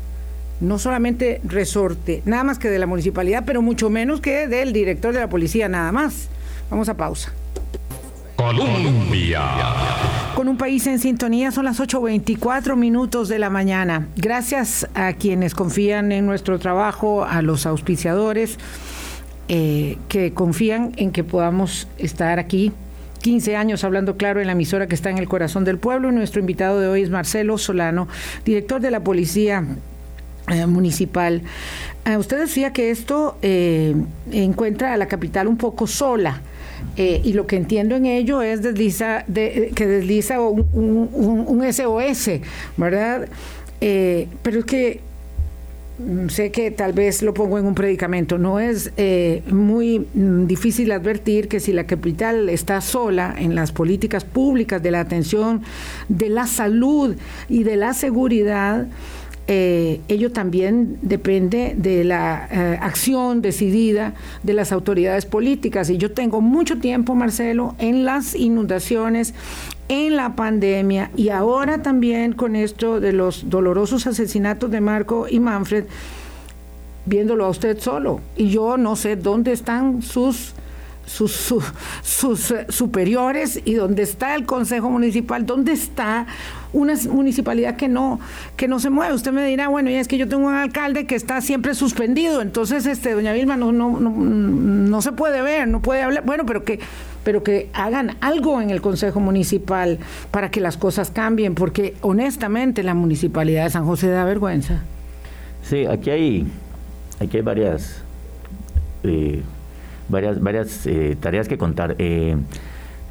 [0.63, 5.13] no solamente resorte, nada más que de la municipalidad, pero mucho menos que del director
[5.13, 6.29] de la policía, nada más.
[6.69, 7.31] Vamos a pausa.
[8.35, 9.41] Colombia.
[10.35, 14.07] Con un país en sintonía son las 8.24 minutos de la mañana.
[14.15, 18.57] Gracias a quienes confían en nuestro trabajo, a los auspiciadores
[19.49, 22.71] eh, que confían en que podamos estar aquí
[23.21, 26.11] 15 años hablando claro en la emisora que está en el corazón del pueblo.
[26.11, 28.07] nuestro invitado de hoy es Marcelo Solano,
[28.43, 29.63] director de la Policía
[30.49, 31.41] eh, municipal.
[32.05, 33.95] Eh, usted decía que esto eh,
[34.31, 36.41] encuentra a la capital un poco sola.
[36.97, 42.41] y lo que entiendo en ello es desliza de, que desliza un, un, SOS,
[42.75, 43.29] ¿verdad?
[43.79, 44.99] pero es que
[45.97, 48.37] mm, sé que tal vez lo pongo en un predicamento.
[48.37, 48.91] No es
[49.49, 54.91] muy mm, difícil advertir que si la capital está sola en las políticas públicas de
[54.91, 55.61] la atención,
[56.09, 57.15] de la salud
[57.47, 58.87] y de la seguridad,
[59.47, 65.89] eh, ello también depende de la eh, acción decidida de las autoridades políticas.
[65.89, 69.33] Y yo tengo mucho tiempo, Marcelo, en las inundaciones,
[69.89, 75.39] en la pandemia y ahora también con esto de los dolorosos asesinatos de Marco y
[75.39, 75.85] Manfred,
[77.05, 78.21] viéndolo a usted solo.
[78.37, 80.53] Y yo no sé dónde están sus
[81.05, 86.25] sus, eh, superiores y dónde está el Consejo Municipal, dónde está
[86.73, 88.19] una municipalidad que no,
[88.57, 89.13] que no se mueve.
[89.13, 92.41] Usted me dirá, bueno, ya es que yo tengo un alcalde que está siempre suspendido,
[92.41, 96.45] entonces este doña Vilma no, no, no, no se puede ver, no puede hablar, bueno,
[96.45, 96.79] pero que
[97.23, 102.83] pero que hagan algo en el Consejo Municipal para que las cosas cambien, porque honestamente
[102.83, 104.81] la Municipalidad de San José da vergüenza.
[105.61, 106.47] Sí, aquí hay,
[107.21, 108.03] aquí hay varias
[109.03, 109.41] eh,
[110.09, 111.95] varias, varias eh, tareas que contar.
[111.99, 112.35] Eh,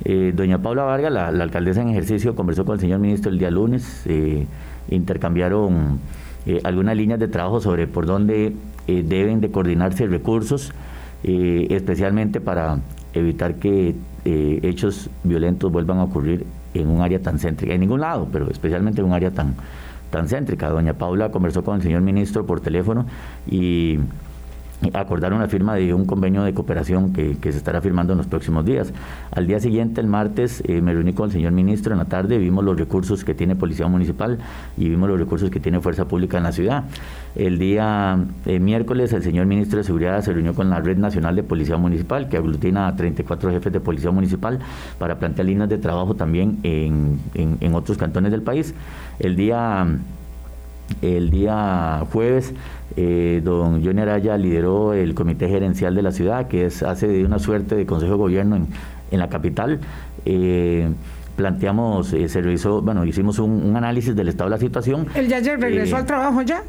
[0.04, 3.50] eh, doña Paula Vargas, la, alcaldesa en ejercicio, conversó con el señor ministro el día
[3.50, 4.04] lunes,
[4.88, 5.98] intercambiaron
[6.64, 8.52] algunas líneas de trabajo sobre por dónde
[8.86, 10.72] deben de coordinarse recursos,
[11.22, 12.78] especialmente para
[13.14, 18.28] evitar que hechos violentos vuelvan a ocurrir en un área tan céntrica, en ningún lado,
[18.32, 19.54] pero especialmente en un área tan,
[20.10, 20.68] tan céntrica.
[20.68, 23.06] Doña Paula conversó con el señor ministro por teléfono
[23.50, 23.98] y
[24.94, 28.64] acordaron la firma de un convenio de cooperación que, se estará firmando en los próximos
[28.64, 28.92] días.
[29.30, 32.38] Al día siguiente, el martes, eh, me reuní con el señor ministro en la tarde,
[32.38, 34.38] vimos los recursos que tiene Policía Municipal
[34.76, 36.84] y vimos los recursos que tiene Fuerza Pública en la ciudad.
[37.34, 41.36] El día eh, miércoles, el señor ministro de Seguridad se reunió con la Red Nacional
[41.36, 44.58] de Policía Municipal, que aglutina a 34 jefes de Policía Municipal,
[44.98, 48.74] para plantear líneas de trabajo también en, en otros cantones del país.
[49.18, 49.86] El día
[51.00, 52.52] el día jueves,
[52.96, 57.24] eh, don Johnny Araya lideró el comité gerencial de la ciudad, que es, hace de
[57.24, 58.66] una suerte de consejo de gobierno en,
[59.10, 59.80] en la capital.
[60.24, 60.88] Eh,
[61.36, 65.06] planteamos, eh, se revisó, bueno, hicimos un, análisis del estado de la situación.
[65.14, 66.62] ¿El ya regresó al trabajo ya?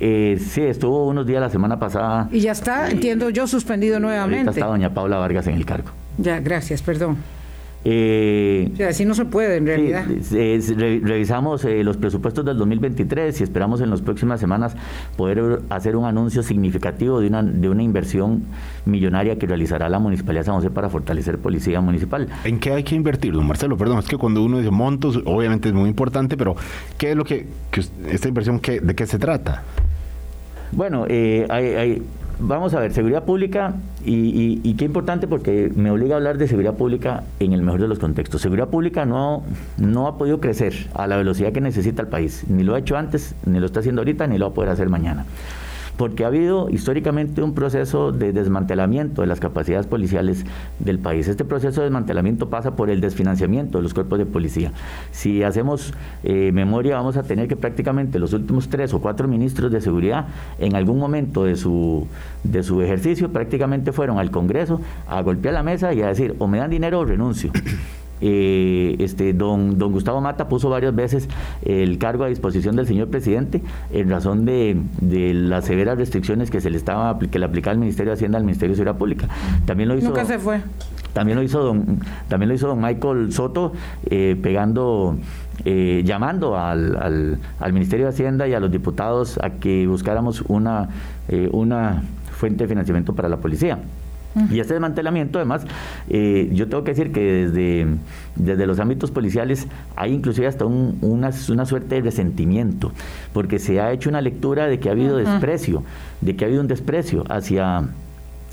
[0.00, 2.28] sí, estuvo unos días la semana pasada.
[2.30, 4.50] Y ya está, entiendo yo, suspendido nuevamente.
[4.50, 5.90] está doña Paula Vargas en el cargo.
[6.18, 7.16] Ya, gracias, perdón.
[7.84, 10.04] Eh, así no se puede en realidad.
[10.04, 14.76] revisamos eh, los presupuestos del 2023 y esperamos en las próximas semanas
[15.16, 18.42] poder hacer un anuncio significativo de una, de una inversión
[18.84, 22.28] millonaria que realizará la Municipalidad de San José para fortalecer policía municipal.
[22.44, 23.76] ¿En qué hay que invertir, don Marcelo?
[23.76, 26.56] Perdón, es que cuando uno dice montos, obviamente es muy importante, pero
[26.96, 27.46] ¿qué es lo que,
[28.08, 29.62] esta inversión, qué, de qué se trata?
[30.72, 32.02] Bueno, eh, hay
[32.40, 33.74] vamos a ver, seguridad pública
[34.04, 37.88] y, qué importante porque me obliga a hablar de seguridad pública en el mejor de
[37.88, 38.40] los contextos.
[38.40, 39.44] Seguridad pública no,
[39.76, 42.44] no ha podido crecer a la velocidad que necesita el país.
[42.48, 44.70] Ni lo ha hecho antes, ni lo está haciendo ahorita, ni lo va a poder
[44.70, 45.24] hacer mañana
[45.98, 50.46] porque ha habido históricamente un proceso de desmantelamiento de las capacidades policiales
[50.78, 51.26] del país.
[51.26, 54.72] Este proceso de desmantelamiento pasa por el desfinanciamiento de los cuerpos de policía.
[55.10, 59.72] Si hacemos eh, memoria, vamos a tener que prácticamente los últimos tres o cuatro ministros
[59.72, 60.28] de seguridad
[60.60, 62.06] en algún momento de su,
[62.44, 66.46] de su ejercicio prácticamente fueron al Congreso a golpear la mesa y a decir o
[66.46, 67.50] me dan dinero o renuncio.
[68.20, 71.28] Eh, este, don, don Gustavo Mata puso varias veces
[71.64, 76.70] el cargo a disposición del señor presidente en razón de, las severas restricciones que se
[76.70, 79.28] le estaba que le aplicaba el Ministerio de Hacienda al Ministerio de Seguridad Pública.
[79.66, 80.08] También lo hizo.
[80.08, 80.60] Nunca se fue.
[81.12, 83.72] También lo hizo don, también lo hizo don Michael Soto
[84.06, 85.16] eh, pegando
[85.64, 90.90] eh, llamando al, al, Ministerio de Hacienda y a los diputados a que buscáramos una,
[91.50, 93.78] una fuente de financiamiento para la policía.
[94.50, 95.66] Y este desmantelamiento, además,
[96.08, 97.86] eh, yo tengo que decir que desde,
[98.36, 102.92] desde los ámbitos policiales hay inclusive hasta una, suerte de resentimiento,
[103.32, 105.82] porque se ha hecho una lectura de que ha habido desprecio,
[106.20, 107.88] de que ha habido un desprecio hacia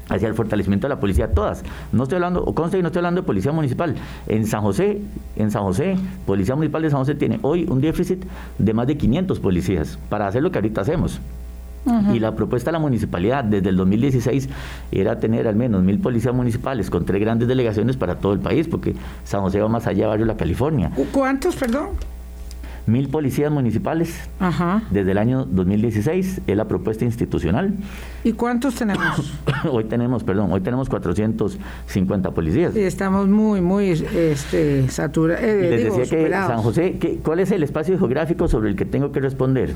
[0.09, 1.63] hacia el fortalecimiento de la policía, todas.
[1.91, 3.95] No estoy hablando, o conste no estoy hablando de policía municipal.
[4.27, 5.01] En San José,
[5.35, 5.95] en San José,
[6.25, 8.23] Policía Municipal de San José tiene hoy un déficit
[8.57, 11.19] de más de 500 policías para hacer lo que ahorita hacemos.
[12.13, 14.49] Y la propuesta de la municipalidad desde el 2016
[14.91, 18.67] era tener al menos mil policías municipales con tres grandes delegaciones para todo el país,
[18.67, 20.91] porque San José va más allá Barrio La California.
[21.11, 21.89] ¿Cuántos, perdón?
[22.87, 24.15] Mil policías municipales
[24.91, 27.73] desde el año 2016 es la propuesta institucional.
[28.23, 29.33] ¿Y cuántos tenemos?
[29.71, 32.75] hoy tenemos, perdón, hoy tenemos 450 policías.
[32.75, 35.43] Sí, estamos muy, muy este, saturados.
[35.43, 39.11] Eh, Les decía que San José, ¿cuál es el espacio geográfico sobre el que tengo
[39.11, 39.73] que responder?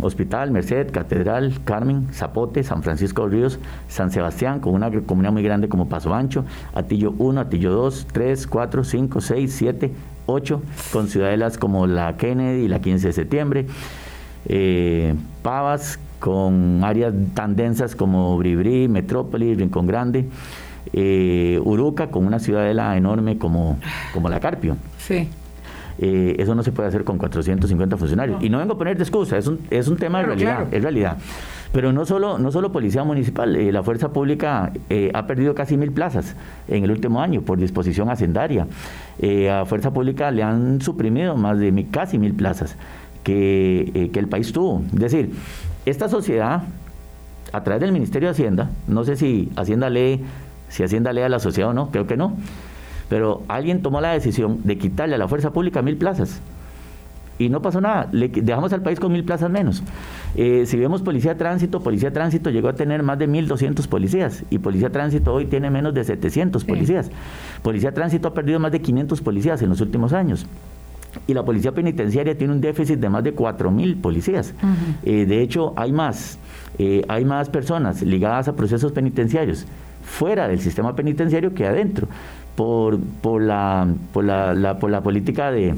[0.00, 5.42] Hospital, Merced, Catedral, Carmen, Zapote, San Francisco de Ríos, San Sebastián, con una comunidad muy
[5.42, 9.92] grande como Paso Ancho, Atillo 1, Atillo 2, 3, 4, 5, 6, 7,
[10.26, 13.66] 8, con ciudadelas como la Kennedy y la 15 de septiembre,
[14.46, 20.26] eh, Pavas, con áreas tan densas como Bribri, Metrópolis, Rincón Grande,
[20.92, 23.78] eh, Uruca, con una ciudadela enorme como,
[24.12, 24.76] como la Carpio.
[24.98, 25.28] Sí.
[25.98, 28.42] Eh, eso no se puede hacer con 450 funcionarios.
[28.42, 30.82] Y no vengo a poner de excusa, es un, es un tema de realidad, es
[30.82, 31.18] realidad.
[31.72, 35.76] Pero no solo, no solo policía municipal, eh, la fuerza pública eh, ha perdido casi
[35.76, 36.36] mil plazas
[36.68, 38.66] en el último año por disposición hacendaria.
[39.50, 42.76] a fuerza pública le han suprimido más de casi mil plazas
[43.22, 44.82] que, que el país tuvo.
[44.92, 45.32] Es decir,
[45.86, 46.62] esta sociedad,
[47.52, 50.24] a través del Ministerio de Hacienda, no sé si Hacienda lee,
[50.68, 52.36] si Hacienda lee a la sociedad o no, creo que no
[53.14, 56.40] pero alguien tomó la decisión de quitarle a la fuerza pública mil plazas.
[57.38, 59.84] Y no pasó nada, le dejamos al país con mil plazas menos.
[60.34, 63.86] Eh, si vemos Policía de Tránsito, Policía de Tránsito llegó a tener más de 1.200
[63.86, 67.08] policías y Policía de Tránsito hoy tiene menos de 700 policías.
[67.62, 70.44] Policía de Tránsito ha perdido más de 500 policías en los últimos años
[71.28, 74.54] y la policía penitenciaria tiene un déficit de más de 4.000 policías.
[75.04, 76.36] Eh, de hecho, hay más,
[76.80, 79.66] eh, hay más personas ligadas a procesos penitenciarios
[80.14, 82.06] fuera del sistema penitenciario que adentro
[82.54, 85.74] por, por, la, por, la, por la política de,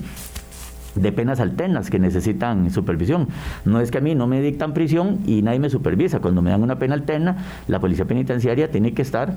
[0.95, 3.29] de penas alternas que necesitan supervisión.
[3.65, 6.21] No es que a mí no me dictan prisión y nadie me supervisa.
[6.21, 9.35] Cuando me dan una pena alterna, la policía penitenciaria tiene que estar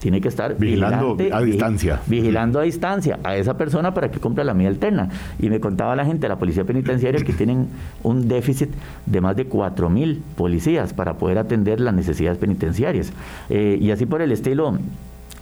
[0.00, 2.00] tiene que estar vigilando a distancia.
[2.06, 5.08] Vigilando a distancia a esa persona para que cumpla la medida alterna.
[5.38, 7.68] Y me contaba la gente de la policía penitenciaria que tienen
[8.02, 8.70] un déficit
[9.06, 13.12] de más de 4 mil policías para poder atender las necesidades penitenciarias.
[13.48, 14.78] Eh, y así por el estilo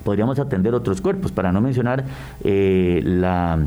[0.02, 2.04] podríamos atender otros cuerpos, para no mencionar
[2.44, 3.58] eh, la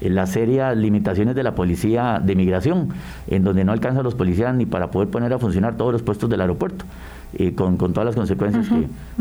[0.00, 2.88] las serias limitaciones de la policía de migración,
[3.28, 6.30] en donde no alcanzan los policías ni para poder poner a funcionar todos los puestos
[6.30, 6.84] del aeropuerto
[7.32, 8.66] y con, todas las consecuencias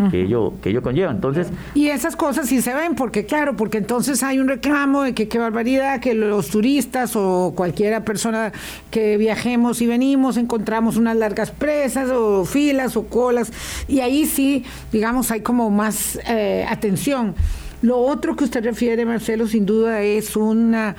[0.09, 1.11] que, ello, que ello conlleva.
[1.11, 5.13] Entonces, y esas cosas sí se ven, porque claro, porque entonces hay un reclamo de
[5.13, 8.51] que qué barbaridad, que los turistas o cualquiera persona
[8.89, 13.51] que viajemos y venimos encontramos unas largas presas o filas o colas,
[13.87, 17.35] y ahí sí, digamos, hay como más eh, atención.
[17.81, 20.95] Lo otro que usted refiere, Marcelo, sin duda es una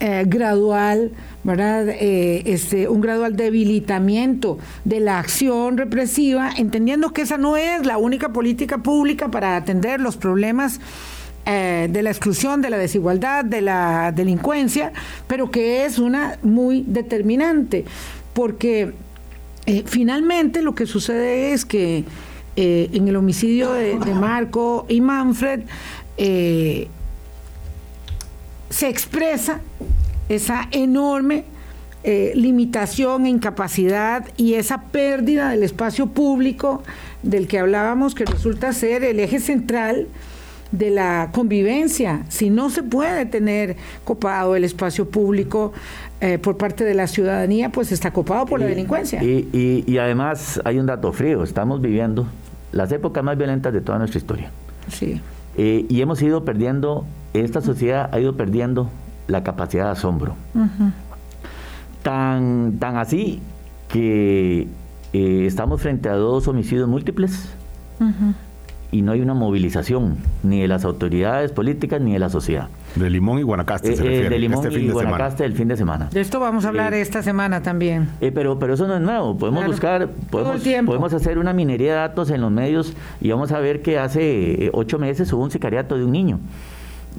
[0.00, 1.10] eh, gradual,
[1.42, 1.88] ¿verdad?
[1.88, 7.98] Eh, este, un gradual debilitamiento de la acción represiva, entendiendo que esa no es la
[7.98, 10.78] única política pública para atender los problemas
[11.46, 14.92] eh, de la exclusión, de la desigualdad, de la delincuencia,
[15.26, 17.84] pero que es una muy determinante,
[18.34, 18.92] porque
[19.86, 22.04] finalmente lo que sucede es que
[22.56, 25.60] en el homicidio de, de Marco y Manfred,
[26.18, 26.88] se
[28.88, 29.60] expresa
[30.28, 31.44] esa enorme
[32.04, 36.82] eh, limitación e incapacidad y esa pérdida del espacio público
[37.22, 40.06] del que hablábamos, que resulta ser el eje central
[40.70, 42.22] de la convivencia.
[42.28, 45.72] Si no se puede tener copado el espacio público
[46.20, 49.22] eh, por parte de la ciudadanía, pues está copado por la delincuencia.
[49.22, 52.26] Y, y, además hay un dato frío, estamos viviendo
[52.70, 54.50] las épocas más violentas de toda nuestra historia.
[54.88, 55.20] Sí.
[55.58, 58.88] Eh, y hemos ido perdiendo, esta sociedad ha ido perdiendo
[59.26, 60.36] la capacidad de asombro.
[62.02, 63.42] tan, tan así
[63.88, 64.68] que
[65.12, 67.52] eh, estamos frente a dos homicidios múltiples
[68.92, 72.68] y no hay una movilización ni de las autoridades políticas ni de la sociedad.
[72.98, 73.96] De Limón y Guanacaste.
[73.96, 76.08] se eh, de Limón este y Guanacaste el fin de semana.
[76.10, 78.08] De esto vamos a hablar esta semana también.
[78.20, 79.36] pero, pero eso no es nuevo.
[79.36, 83.60] Podemos buscar, podemos, podemos hacer una minería de datos en los medios y vamos a
[83.60, 86.40] ver que hace ocho meses hubo un sicariato de un niño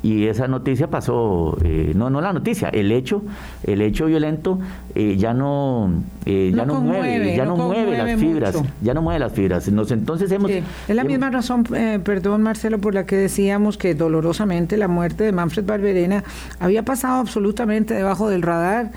[0.01, 3.21] y esa noticia pasó, eh, no, no la noticia, el hecho,
[3.63, 4.59] el hecho violento
[4.95, 5.91] eh, ya no,
[6.25, 9.67] eh, ya no, mueve, ya no, mueve las fibras, ya no mueve las fibras.
[9.67, 14.87] entonces hemos, es la misma razón, perdón Marcelo, por la que decíamos que dolorosamente la
[14.87, 16.23] muerte de Manfred Barberena
[16.59, 18.91] había pasado absolutamente debajo del radar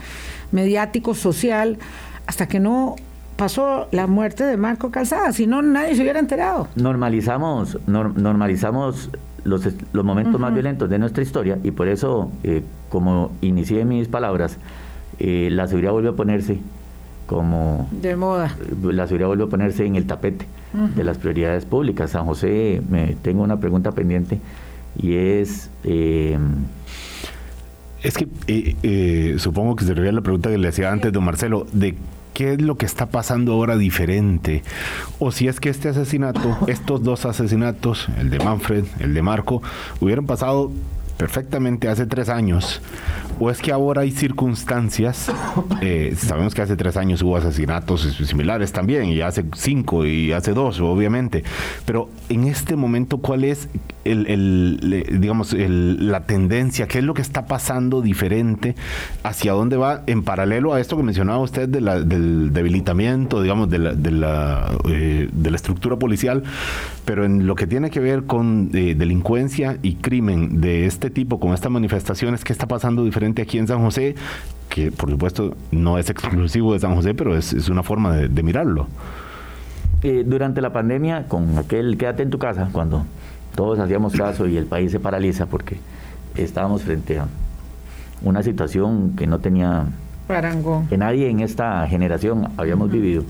[0.52, 1.78] mediático, social,
[2.26, 2.96] hasta que no
[3.36, 6.68] pasó la muerte de Marco Calzada, si no nadie se hubiera enterado.
[6.76, 9.10] Normalizamos, normalizamos
[9.44, 14.08] los, los momentos más violentos de nuestra historia y por eso, eh, como inicié mis
[14.08, 14.58] palabras,
[15.18, 16.58] eh, la seguridad vuelve a ponerse
[17.26, 17.88] como...
[17.90, 18.56] De moda.
[18.60, 20.46] Eh, la seguridad vuelve a ponerse en el tapete
[20.96, 22.10] de las prioridades públicas.
[22.10, 24.40] San José, me tengo una pregunta pendiente
[24.96, 25.70] y es...
[28.02, 31.66] es que supongo que se refiere a la pregunta que le hacía antes, don Marcelo,
[31.72, 31.94] de
[32.32, 34.62] qué es lo que está pasando ahora diferente.
[35.18, 39.62] O si es que este asesinato, estos dos asesinatos, el de Manfred, el de Marco,
[40.00, 40.70] hubieran pasado
[41.16, 42.80] perfectamente hace tres años,
[43.38, 45.30] o es que ahora hay circunstancias,
[45.80, 50.52] eh, sabemos que hace tres años hubo asesinatos similares también, y hace cinco y hace
[50.52, 51.44] dos, obviamente,
[51.84, 53.68] pero en este momento, ¿cuál es
[54.04, 56.88] el, digamos, la tendencia?
[56.88, 58.74] ¿Qué es lo que está pasando diferente?
[59.22, 64.72] ¿Hacia dónde va en paralelo a esto que mencionaba usted del debilitamiento, digamos, de la,
[64.88, 66.42] eh, de la estructura policial,
[67.04, 71.38] pero en lo que tiene que ver con eh, delincuencia y crimen de este tipo,
[71.38, 74.14] con estas manifestaciones, ¿qué está pasando diferente aquí en San José?
[74.68, 78.88] Que por supuesto no es exclusivo de San José, pero es, una forma de, mirarlo.
[80.02, 83.04] Eh, durante la pandemia, con aquel quédate en tu casa, cuando
[83.54, 85.78] todos hacíamos caso y el país se paraliza porque
[86.34, 87.26] estábamos frente a
[88.22, 89.86] una situación que no tenía
[90.88, 93.22] que nadie en esta generación habíamos vivido.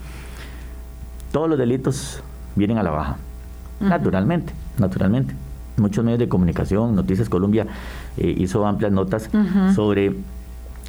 [1.33, 2.23] Todos los delitos
[2.55, 3.17] vienen a la baja,
[3.81, 5.35] naturalmente, naturalmente
[5.77, 7.67] muchos medios de comunicación, Noticias Colombia
[8.17, 9.31] eh, hizo amplias notas
[9.75, 10.15] sobre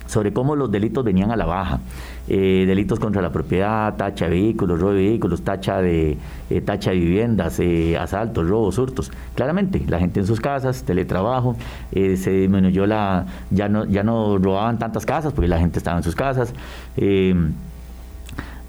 [0.06, 1.80] sobre cómo los delitos venían a la baja.
[2.28, 6.18] Eh, delitos contra la propiedad, tacha de vehículos, robo de vehículos, tacha de,
[6.50, 7.60] eh, tacha de viviendas,
[8.00, 9.12] asaltos, robos, hurtos.
[9.34, 11.56] Claramente, la gente en sus casas, teletrabajo,
[11.92, 13.26] se disminuyó la...
[13.50, 16.54] Ya no, ya no robaban tantas casas porque la gente estaba en sus casas.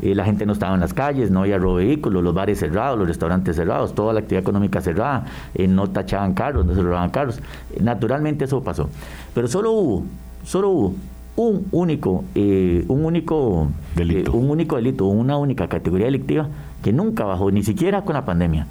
[0.03, 2.59] Eh, la gente no estaba en las calles, no había robo de vehículos, los bares
[2.59, 6.83] cerrados, los restaurantes cerrados, toda la actividad económica cerrada, eh, no tachaban carros, no se
[6.83, 7.41] robaban carros.
[7.81, 8.89] naturalmente eso pasó.
[9.35, 10.05] Pero solo hubo,
[10.45, 10.95] solo hubo
[11.37, 14.33] un único, eh, un único delito.
[14.33, 16.49] un único delito, una única categoría delictiva
[16.83, 18.67] que nunca bajó, ni siquiera con la pandemia.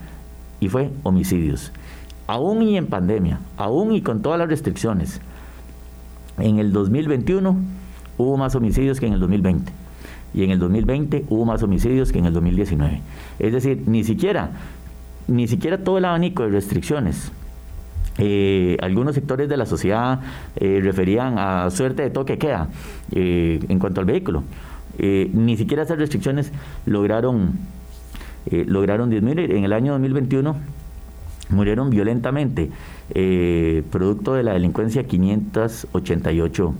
[0.60, 1.74] y fue homicidios.
[2.26, 5.20] Aún y en pandemia, aún y con todas las restricciones,
[6.38, 7.58] en el 2021
[8.18, 9.83] hubo más homicidios que en el 2020.
[10.34, 13.02] Y en el 2020 hubo más homicidios que en el 2019.
[13.40, 14.52] Es decir, ni siquiera,
[15.28, 17.32] ni siquiera todo el abanico de restricciones
[18.18, 20.20] eh, algunos sectores de la sociedad
[20.56, 22.70] eh, referían a suerte de toque queda
[23.12, 24.44] eh, en cuanto al vehículo.
[25.00, 26.52] ni siquiera esas restricciones
[26.86, 27.54] lograron,
[28.52, 29.52] lograron disminuir.
[29.52, 30.56] En el año 2021
[31.50, 32.70] murieron violentamente,
[33.90, 36.76] producto de la delincuencia, 588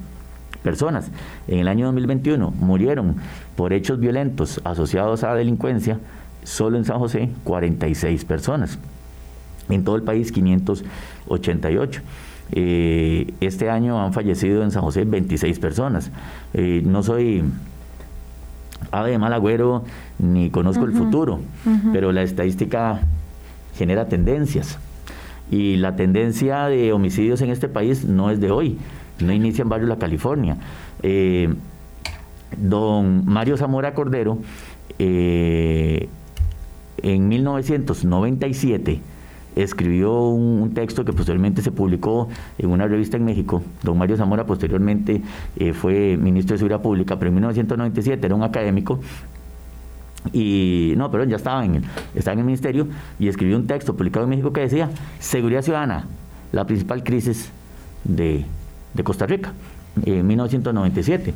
[0.64, 1.12] personas.
[1.48, 3.18] En el año 2021 murieron
[3.56, 6.00] por hechos violentos asociados a delincuencia,
[6.44, 8.80] solo en San José, 46 personas.
[9.70, 12.02] En todo el país, 588.
[12.52, 16.12] Eh, este año han fallecido en San José 26 personas.
[16.54, 17.44] Eh, no soy
[18.92, 19.84] ave de mal agüero
[20.20, 21.40] ni conozco el futuro,
[21.92, 23.02] pero la estadística
[23.76, 24.78] genera tendencias.
[25.52, 28.78] Y la tendencia de homicidios en este país no es de hoy,
[29.20, 30.58] no inicia en La California.
[31.02, 31.54] Eh,
[32.58, 34.38] don Mario Zamora Cordero,
[35.00, 36.10] en
[37.28, 39.02] 1997,
[39.56, 43.62] escribió un, texto que posteriormente se publicó en una revista en México.
[43.84, 45.22] Don Mario Zamora posteriormente
[45.58, 49.00] eh, fue ministro de Seguridad Pública, pero en 1997 era un académico
[50.32, 51.84] y no, pero ya estaba en,
[52.16, 52.88] estaba en el ministerio
[53.20, 54.90] y escribió un texto publicado en México que decía
[55.20, 56.08] seguridad ciudadana,
[56.52, 57.52] la principal crisis
[58.06, 58.46] de,
[59.04, 59.54] Costa Rica,
[60.06, 61.34] en 1997.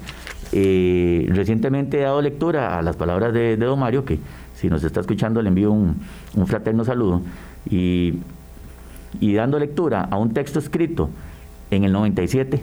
[0.54, 4.20] Eh, recientemente he dado lectura a las palabras de, don Mario, que
[4.56, 5.96] si nos está escuchando le envío un,
[6.36, 7.22] un fraterno saludo,
[7.70, 8.20] y,
[9.36, 11.10] dando lectura a un texto escrito
[11.72, 12.62] en el 97,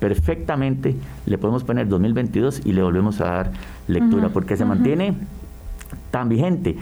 [0.00, 0.96] perfectamente
[1.26, 3.52] le podemos poner 2022 y le volvemos a dar
[3.88, 5.14] lectura, porque se mantiene
[6.10, 6.76] tan vigente.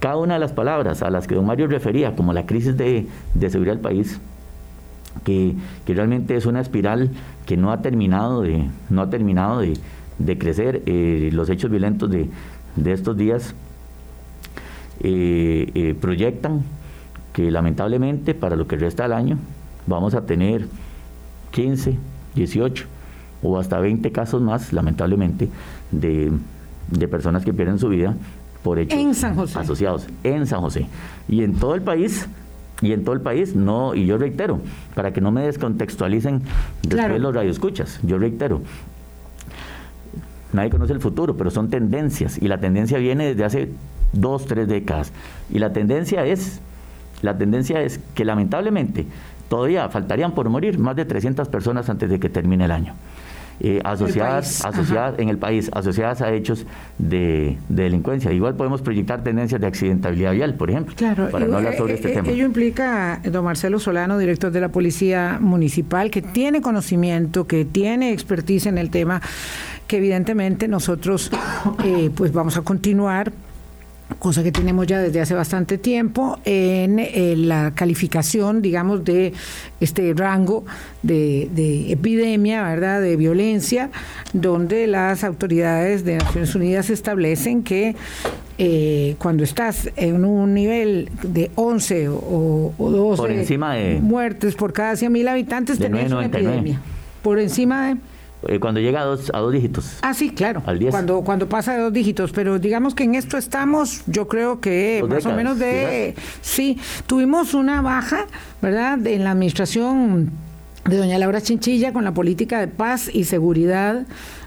[0.00, 3.06] Cada una de las palabras a las que don Mario refería, como la crisis de,
[3.48, 4.20] seguridad del país,
[5.24, 5.54] que,
[5.86, 7.10] realmente es una espiral
[7.46, 10.82] que no ha terminado de, no ha terminado de, crecer.
[10.86, 12.28] Eh, los hechos violentos de,
[12.76, 13.54] de estos días
[15.00, 16.62] eh, eh, proyectan
[17.32, 19.38] que lamentablemente para lo que resta del año
[19.86, 20.66] vamos a tener
[21.50, 21.96] 15,
[22.34, 22.84] 18
[23.42, 25.48] o hasta 20 casos más, lamentablemente,
[25.90, 26.30] de,
[27.10, 28.14] personas que pierden su vida
[28.62, 29.24] por hechos
[29.56, 30.86] asociados en San José.
[31.28, 32.28] Y en todo el país,
[32.82, 34.60] y en todo el país, no, y yo reitero,
[34.94, 36.42] para que no me descontextualicen
[36.82, 38.60] después los radioescuchas, yo reitero,
[40.52, 43.68] nadie conoce el futuro, pero son tendencias, y la tendencia viene desde hace
[44.12, 45.12] dos, tres décadas.
[45.50, 46.60] Y la tendencia es,
[47.22, 49.06] la tendencia es que lamentablemente
[49.48, 52.94] todavía faltarían por morir más de 300 personas antes de que termine el año.
[53.64, 56.66] Eh, asociadas, asociadas en el país, asociadas a hechos
[56.98, 58.32] de, delincuencia.
[58.32, 61.94] Igual podemos proyectar tendencias de accidentabilidad vial, por ejemplo, claro, para no hablar sobre eh,
[61.94, 62.28] este eh, tema.
[62.28, 68.10] Ello implica, don Marcelo Solano, director de la Policía Municipal, que tiene conocimiento, que tiene
[68.10, 69.22] expertise en el tema,
[69.86, 71.30] que evidentemente nosotros
[72.16, 73.30] pues vamos a continuar
[74.18, 79.32] cosa que tenemos ya desde hace bastante tiempo, en, eh, la calificación, digamos, de
[79.80, 80.64] este rango
[81.02, 83.90] de, epidemia, ¿verdad?, de violencia,
[84.32, 87.96] donde las autoridades de Naciones Unidas establecen que
[88.58, 95.78] eh, cuando estás en un nivel de 11 o, 12 muertes por cada 100.000 habitantes,
[95.78, 96.80] tenés una epidemia.
[97.22, 97.96] Por encima de
[98.48, 99.98] eh, cuando llega a dos, a dos dígitos.
[100.02, 100.62] Ah, sí, claro.
[100.90, 105.04] Cuando, cuando pasa de dos dígitos, pero digamos que en esto estamos, yo creo que
[105.08, 106.14] más o menos de...
[106.40, 108.26] Sí, tuvimos una baja,
[108.60, 110.30] ¿verdad?, en la administración
[110.84, 114.04] de doña Laura Chinchilla con la política de paz y seguridad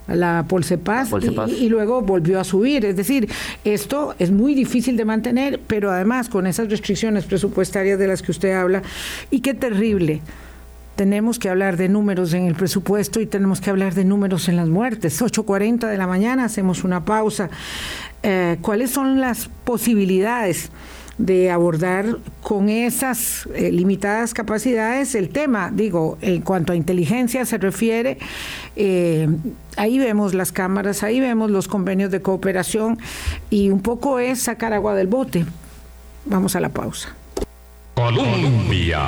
[0.08, 1.10] la Polsepaz,
[1.48, 2.86] Y, y, luego volvió a subir.
[2.86, 3.28] Es decir,
[3.64, 8.32] esto es muy difícil de mantener, pero además con esas restricciones presupuestarias de las que
[8.32, 8.84] usted habla,
[9.32, 10.22] y qué terrible
[10.96, 14.56] tenemos que hablar de números en el presupuesto y tenemos que hablar de números en
[14.56, 15.22] las muertes.
[15.22, 17.50] 8.40 de la mañana, hacemos una pausa.
[18.24, 20.72] Eh, ¿Cuáles son las posibilidades
[21.18, 25.70] de abordar con esas eh, limitadas capacidades el tema?
[25.74, 28.18] Digo, en cuanto a inteligencia se refiere,
[28.76, 29.28] eh,
[29.76, 32.98] ahí vemos las cámaras, ahí vemos los convenios de cooperación
[33.50, 35.46] y un poco es sacar agua del bote.
[36.26, 37.14] Vamos a la pausa.
[37.96, 39.02] Colombia.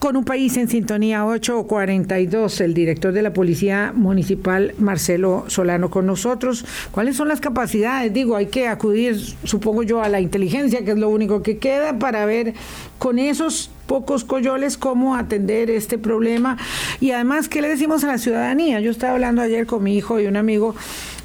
[0.00, 6.06] Con un país en sintonía 842, el director de la Policía Municipal, Marcelo Solano, con
[6.06, 6.64] nosotros.
[6.90, 8.10] ¿Cuáles son las capacidades?
[8.10, 11.98] Digo, hay que acudir, supongo yo, a la inteligencia, que es lo único que queda,
[11.98, 12.54] para ver
[12.98, 16.56] con esos pocos coyoles cómo atender este problema.
[16.98, 18.80] Y además, ¿qué le decimos a la ciudadanía?
[18.80, 20.74] Yo estaba hablando ayer con mi hijo y un amigo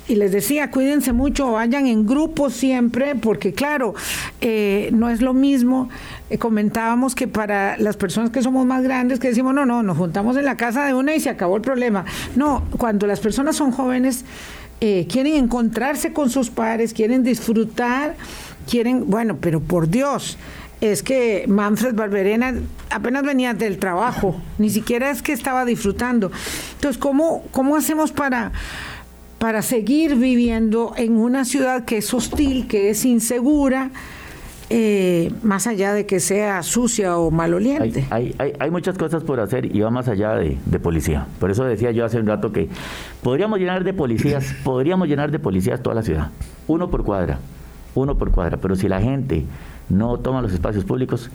[0.07, 3.95] y les decía, cuídense mucho, vayan en grupo siempre, porque claro,
[4.41, 5.89] eh, no es lo mismo.
[6.29, 9.97] Eh, comentábamos que para las personas que somos más grandes, que decimos, no, no, nos
[9.97, 12.05] juntamos en la casa de una y se acabó el problema.
[12.35, 14.25] No, cuando las personas son jóvenes,
[14.81, 18.15] eh, quieren encontrarse con sus padres, quieren disfrutar,
[18.67, 20.37] quieren, bueno, pero por Dios
[20.81, 22.53] es que Manfred Barberena
[22.89, 26.31] apenas venía del trabajo, ni siquiera es que estaba disfrutando.
[26.73, 28.51] Entonces, ¿cómo, cómo hacemos para,
[29.37, 33.91] para seguir viviendo en una ciudad que es hostil, que es insegura?
[34.69, 38.07] Eh, más allá de que sea sucia o maloliente.
[38.09, 41.27] Hay, hay, hay, muchas cosas por hacer y va más allá de, de, policía.
[41.39, 42.67] Por eso decía yo hace un rato que
[43.21, 46.31] podríamos llenar de policías, podríamos llenar de policías toda la ciudad,
[46.67, 47.37] uno por cuadra,
[47.93, 49.45] uno por cuadra, pero si la gente
[49.89, 51.29] no toma los espacios públicos,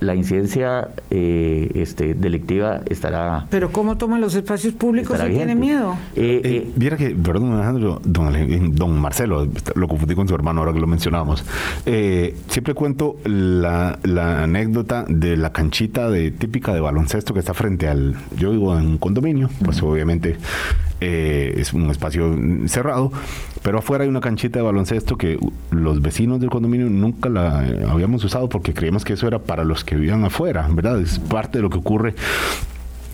[0.00, 3.46] la incidencia eh, este, delictiva estará.
[3.50, 5.96] Pero ¿cómo toman los espacios públicos si tiene miedo?
[6.14, 10.72] Eh, eh, viera que, perdón, Alejandro, don, don, Marcelo, lo confundí con su hermano ahora
[10.72, 11.44] que lo mencionábamos.
[11.84, 17.88] siempre cuento la, la, anécdota de la canchita de típica de baloncesto que está frente
[17.88, 18.14] al.
[18.36, 20.36] Yo vivo en un condominio, pues obviamente
[21.00, 22.36] es un espacio
[22.66, 23.12] cerrado,
[23.62, 25.38] pero afuera hay una canchita de baloncesto que
[25.70, 29.84] los vecinos del condominio nunca la habíamos usado porque creíamos que eso era para los
[29.88, 31.00] que vivían afuera, ¿verdad?
[31.00, 32.14] Es parte de lo que ocurre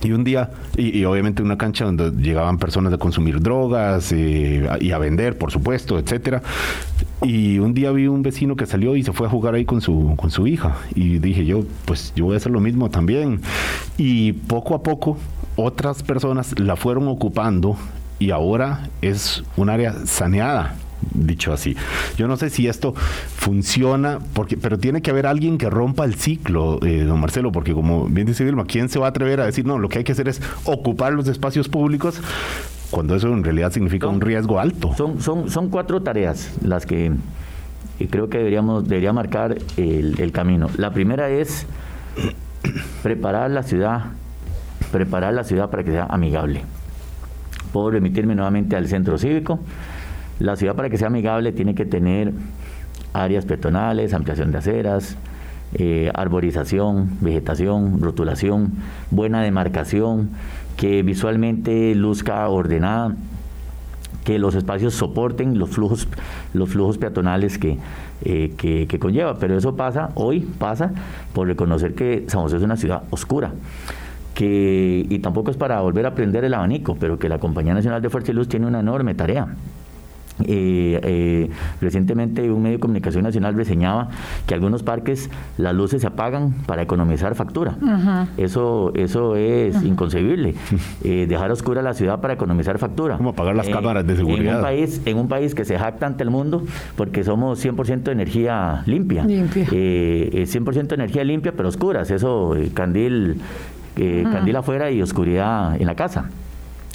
[0.02, 4.90] y un día, y, obviamente una cancha donde llegaban personas a consumir drogas eh, y
[4.90, 6.42] a vender, por supuesto, etcétera.
[7.22, 9.80] Y un día vi un vecino que salió y se fue a jugar ahí con
[9.80, 10.76] su, con su hija.
[10.94, 13.40] Y dije yo, pues yo voy a hacer lo mismo también.
[13.96, 15.16] Y poco a poco
[15.56, 17.78] otras personas la fueron ocupando
[18.18, 20.74] y ahora es un área saneada
[21.12, 21.76] dicho así.
[22.16, 26.14] Yo no sé si esto funciona, porque, pero tiene que haber alguien que rompa el
[26.14, 29.46] ciclo, eh, don Marcelo, porque como bien dice Vilma, ¿quién se va a atrever a
[29.46, 32.20] decir, no, lo que hay que hacer es ocupar los espacios públicos?
[32.90, 34.94] Cuando eso en realidad significa un riesgo alto.
[34.96, 37.12] Son, son, son cuatro tareas las que
[38.10, 40.68] creo que deberíamos debería marcar el, el camino.
[40.76, 41.66] La primera es
[43.02, 44.06] preparar la ciudad,
[44.92, 46.62] preparar la ciudad para que sea amigable.
[47.72, 49.58] Puedo remitirme nuevamente al centro cívico
[50.38, 52.32] la ciudad para que sea amigable tiene que tener
[53.12, 55.16] áreas peatonales, ampliación de aceras,
[55.74, 58.72] eh, arborización, vegetación, rotulación,
[59.10, 60.30] buena demarcación,
[60.76, 63.14] que visualmente luzca ordenada,
[64.24, 66.08] que los espacios soporten los flujos,
[66.52, 67.78] los flujos peatonales que,
[68.24, 69.38] eh, que, que, conlleva.
[69.38, 70.92] Pero eso pasa, hoy pasa,
[71.32, 73.52] por reconocer que San José es una ciudad oscura.
[74.34, 78.02] Que, y tampoco es para volver a prender el abanico, pero que la Compañía Nacional
[78.02, 79.48] de Fuerza y Luz tiene una enorme tarea
[80.40, 84.08] eh, eh, recientemente un medio de comunicación nacional reseñaba
[84.46, 87.76] que algunos parques las luces se apagan para economizar factura.
[88.36, 90.54] Eso eso es inconcebible.
[91.02, 93.16] Eh, dejar oscura la ciudad para economizar factura.
[93.16, 94.52] Como apagar las cámaras de seguridad.
[94.52, 96.62] En un, país, en un país que se jacta ante el mundo
[96.96, 99.24] porque somos 100% de energía limpia.
[99.24, 99.66] limpia.
[99.66, 102.10] 100% de energía limpia pero oscuras.
[102.10, 103.40] Eso, candil,
[103.96, 106.30] candil afuera y oscuridad en la casa.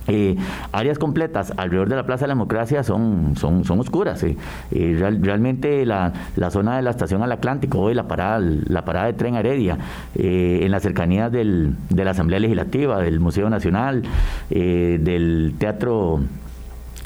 [0.09, 0.35] Eh,
[0.71, 4.21] áreas completas alrededor de la Plaza de la Democracia son, son, son oscuras.
[4.23, 4.35] Eh.
[4.71, 9.05] Eh, realmente la, la, zona de la estación al Atlántico, hoy la parada, la parada
[9.07, 9.77] de tren Heredia,
[10.15, 14.03] en las cercanías de la Asamblea Legislativa, del Museo Nacional,
[14.49, 16.21] del Teatro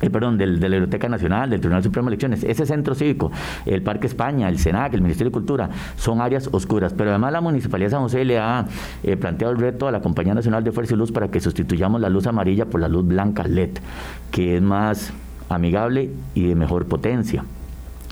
[0.03, 3.31] eh, perdón, del, de la Biblioteca Nacional, del Tribunal Supremo de Elecciones, ese centro cívico,
[3.65, 6.93] el Parque España, el SENAC, el Ministerio de Cultura, son áreas oscuras.
[6.93, 8.65] Pero además la Municipalidad de San José le ha
[9.03, 12.01] eh, planteado el reto a la Compañía Nacional de Fuerza y Luz para que sustituyamos
[12.01, 13.77] la luz amarilla por la luz blanca LED,
[14.31, 15.13] que es más
[15.49, 17.45] amigable y de mejor potencia.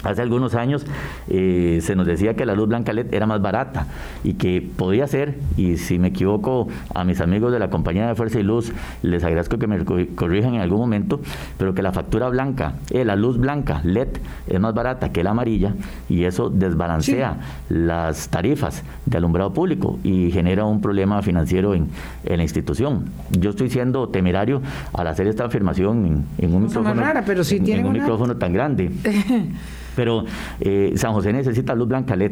[0.04, 0.86] Hace algunos años
[1.30, 3.88] eh, se nos decía que la luz blanca LED era más barata
[4.24, 8.16] y que podía ser, y si me equivoco a mis amigos de la compañía de
[8.16, 8.72] Fuerza y Luz,
[9.04, 9.86] les agradezco que me
[10.16, 11.20] corrijan en algún momento,
[11.58, 14.10] pero que la factura blanca, eh, la luz blanca LED
[14.48, 15.74] es más barata que la amarilla
[16.10, 17.38] y eso desbalancea
[17.70, 21.90] las tarifas de alumbrado público y genera un problema financiero en,
[22.24, 23.06] la institución.
[23.30, 24.62] Yo estoy siendo temerario
[24.94, 28.90] al hacer esta afirmación en, un micrófono, pero en, un micrófono tan grande.
[29.96, 30.26] Pero
[30.60, 32.32] eh, San José necesita luz blanca LED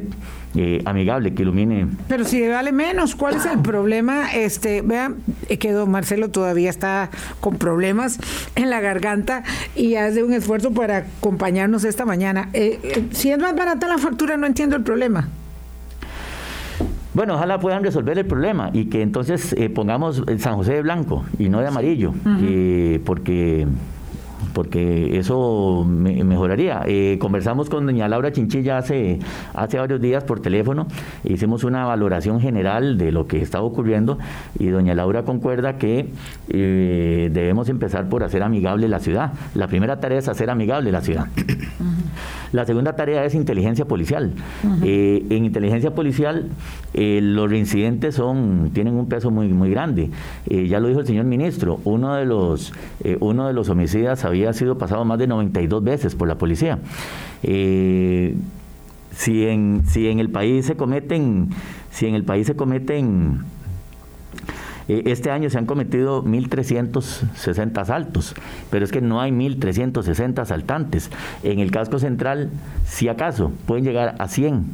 [0.56, 1.88] eh, amigable que ilumine.
[2.08, 4.34] Pero si vale menos, ¿cuál es el problema?
[4.34, 5.18] Este, vean
[5.60, 8.20] que don Marcelo todavía está con problemas
[8.56, 9.44] en la garganta
[9.76, 12.50] y hace un esfuerzo para acompañarnos esta mañana.
[12.54, 15.28] Eh, si es más barata la factura, no entiendo el problema.
[17.14, 21.50] Bueno, ojalá puedan resolver el problema y que entonces pongamos San José de blanco y
[21.50, 22.14] no de amarillo,
[23.04, 23.68] porque
[24.54, 26.82] porque eso mejoraría.
[26.86, 29.20] Eh, conversamos con doña Laura Chinchilla hace,
[29.54, 30.88] hace varios días por teléfono,
[31.24, 34.18] hicimos una valoración general de lo que estaba ocurriendo
[34.58, 36.10] y doña Laura concuerda que
[36.50, 39.34] eh, debemos empezar por hacer amigable la ciudad.
[39.56, 41.28] La primera tarea es hacer amigable la ciudad.
[42.52, 44.34] La segunda tarea es inteligencia policial.
[44.84, 46.50] Eh, en inteligencia policial
[46.94, 50.10] los reincidentes son, tienen un peso muy, muy grande.
[50.48, 52.74] ya lo dijo el señor ministro, uno de los,
[53.20, 56.80] uno de los homicidas había sido pasado más de 92 veces por la policía.
[57.44, 58.36] Eh,
[59.16, 61.50] si, en, si en el país se cometen,
[61.92, 63.46] si en el país se cometen
[64.90, 68.34] eh, este año se han cometido 1.360 asaltos,
[68.72, 71.12] pero es que no hay 1.360 asaltantes.
[71.44, 72.50] En el casco central,
[72.86, 74.66] si acaso, pueden llegar a 100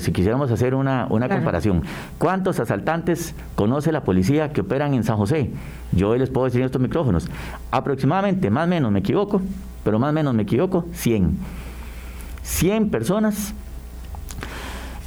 [0.00, 1.82] si quisiéramos hacer una, comparación,
[2.18, 5.50] ¿cuántos asaltantes conoce la policía que operan en San José?
[5.92, 7.28] Yo hoy les puedo decir en estos micrófonos,
[7.70, 9.42] aproximadamente, más o menos me equivoco,
[9.84, 11.36] pero más o menos me equivoco, 100.
[12.42, 13.54] 100 personas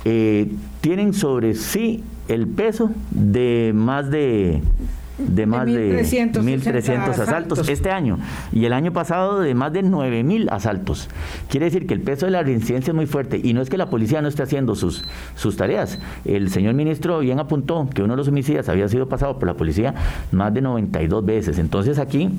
[0.06, 4.62] eh, tienen sobre sí el peso de más de
[5.28, 7.70] de más de 1.300 asaltos.
[7.70, 8.18] este año
[8.52, 11.10] y el año pasado de más de 9.000 asaltos.
[11.50, 13.78] Quiere decir que el peso de la reincidencia es muy fuerte y no es que
[13.78, 15.04] la policía no esté haciendo sus,
[15.36, 16.00] sus tareas.
[16.26, 19.56] El señor ministro bien apuntó que uno de los homicidios había sido pasado por la
[19.56, 19.94] policía
[20.32, 21.58] más de 92 veces.
[21.60, 22.30] Entonces aquí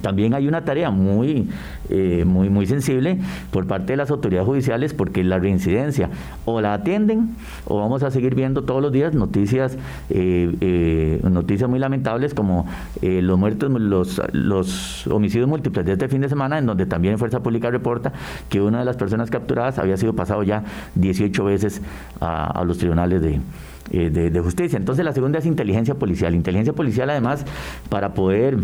[0.00, 1.48] también hay una tarea muy,
[1.90, 3.18] eh, muy, muy sensible
[3.50, 6.08] por parte de las autoridades judiciales porque la reincidencia
[6.44, 7.36] o la atienden
[7.66, 9.76] o vamos a seguir viendo todos los días noticias,
[10.10, 12.66] eh, eh, noticias muy lamentables como
[13.02, 17.40] los muertos, los, los homicidios múltiples de este fin de semana, en donde también Fuerza
[17.40, 18.12] Pública reporta
[18.48, 20.64] que una de las personas capturadas había sido pasado ya
[20.94, 21.82] 18 veces
[22.20, 24.76] a, los tribunales de, de justicia.
[24.76, 26.34] Entonces la segunda es inteligencia policial.
[26.34, 27.44] Inteligencia policial además
[27.88, 28.58] para poder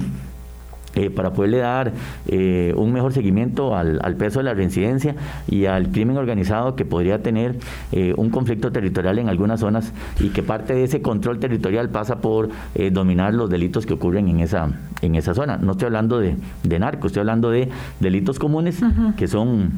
[0.94, 1.92] eh, para poderle dar
[2.26, 5.14] eh, un mejor seguimiento al, peso de la reincidencia
[5.46, 7.56] y al crimen organizado que podría tener
[7.92, 12.20] eh, un conflicto territorial en algunas zonas y que parte de ese control territorial pasa
[12.20, 12.48] por
[12.92, 14.70] dominar los delitos que ocurren en esa,
[15.02, 15.56] en esa zona.
[15.58, 17.68] No estoy hablando de, de narco, estoy hablando de
[18.00, 18.80] delitos comunes
[19.16, 19.72] que son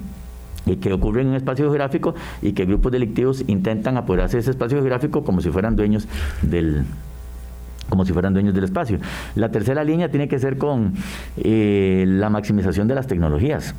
[0.81, 4.79] que ocurren en un espacio geográfico y que grupos delictivos intentan apoderarse de ese espacio
[4.79, 6.07] geográfico como si fueran dueños
[6.43, 6.85] del,
[7.91, 8.99] como si fueran dueños del espacio.
[9.35, 10.95] La tercera línea tiene que ser con
[11.37, 13.75] eh, la maximización de las tecnologías.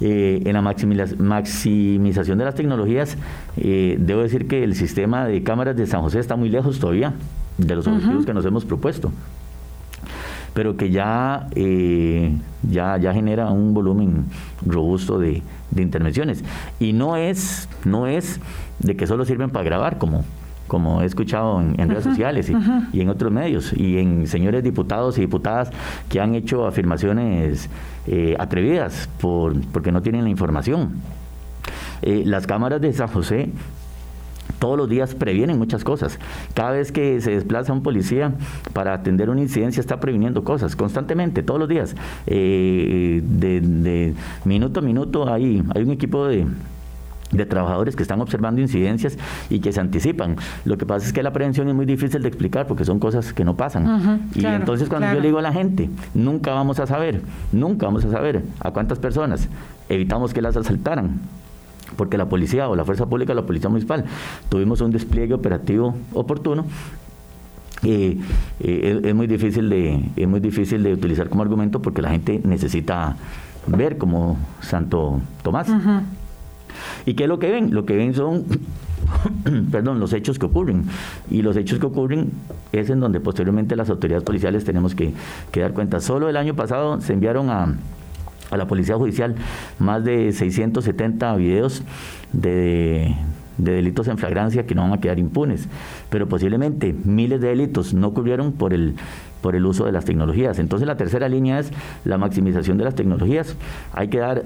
[0.00, 3.16] Eh, en la maximización de las tecnologías,
[3.56, 7.14] eh, debo decir que el sistema de cámaras de San José está muy lejos todavía
[7.56, 9.10] de los objetivos que nos hemos propuesto,
[10.54, 11.48] pero que ya,
[12.70, 14.26] ya, ya genera un volumen
[14.64, 15.42] robusto de,
[15.72, 16.44] de intervenciones.
[16.78, 18.38] Y no es, no es
[18.78, 20.24] de que solo sirven para grabar, como,
[20.68, 22.52] como he escuchado en, redes sociales
[22.92, 25.70] y, en otros medios, y en señores diputados y diputadas
[26.08, 27.68] que han hecho afirmaciones
[28.06, 31.00] eh, atrevidas por, porque no tienen la información.
[32.02, 33.50] Eh, las cámaras de San José
[34.58, 36.18] todos los días previenen muchas cosas.
[36.54, 38.32] Cada vez que se desplaza un policía
[38.72, 41.94] para atender una incidencia está previniendo cosas constantemente, todos los días.
[42.26, 44.14] Eh, de, de,
[44.44, 46.46] minuto a minuto hay, hay un equipo de,
[47.32, 49.18] de trabajadores que están observando incidencias
[49.50, 50.36] y que se anticipan.
[50.64, 53.32] Lo que pasa es que la prevención es muy difícil de explicar porque son cosas
[53.32, 54.28] que no pasan.
[54.34, 57.22] y entonces cuando yo le digo a la gente, nunca vamos a saber,
[57.52, 59.48] nunca vamos a saber a cuántas personas
[59.88, 61.20] evitamos que las asaltaran.
[61.96, 64.04] Porque la policía o la fuerza pública, la policía municipal,
[64.50, 66.66] tuvimos un despliegue operativo oportuno
[67.82, 68.18] eh,
[68.60, 72.40] eh, es, muy difícil de es muy difícil de utilizar como argumento porque la gente
[72.44, 73.16] necesita
[73.66, 75.68] ver como Santo Tomás.
[77.06, 77.74] ¿Y qué es lo que ven?
[77.74, 78.44] Lo que ven son
[79.70, 80.84] perdón, los hechos que ocurren.
[81.30, 82.30] Y los hechos que ocurren
[82.72, 85.12] es en donde posteriormente las autoridades policiales tenemos que,
[85.54, 86.00] dar cuenta.
[86.00, 87.74] Solo el año pasado se enviaron a,
[88.50, 89.34] a la Policía Judicial
[89.78, 91.82] más de 670 videos
[92.32, 93.14] de,
[93.58, 95.68] de delitos en flagrancia que no van a quedar impunes,
[96.10, 98.94] pero posiblemente miles de delitos no ocurrieron por el
[99.42, 100.58] por el uso de las tecnologías.
[100.58, 101.70] Entonces la tercera línea es
[102.04, 103.54] la maximización de las tecnologías.
[103.92, 104.42] Hay que dar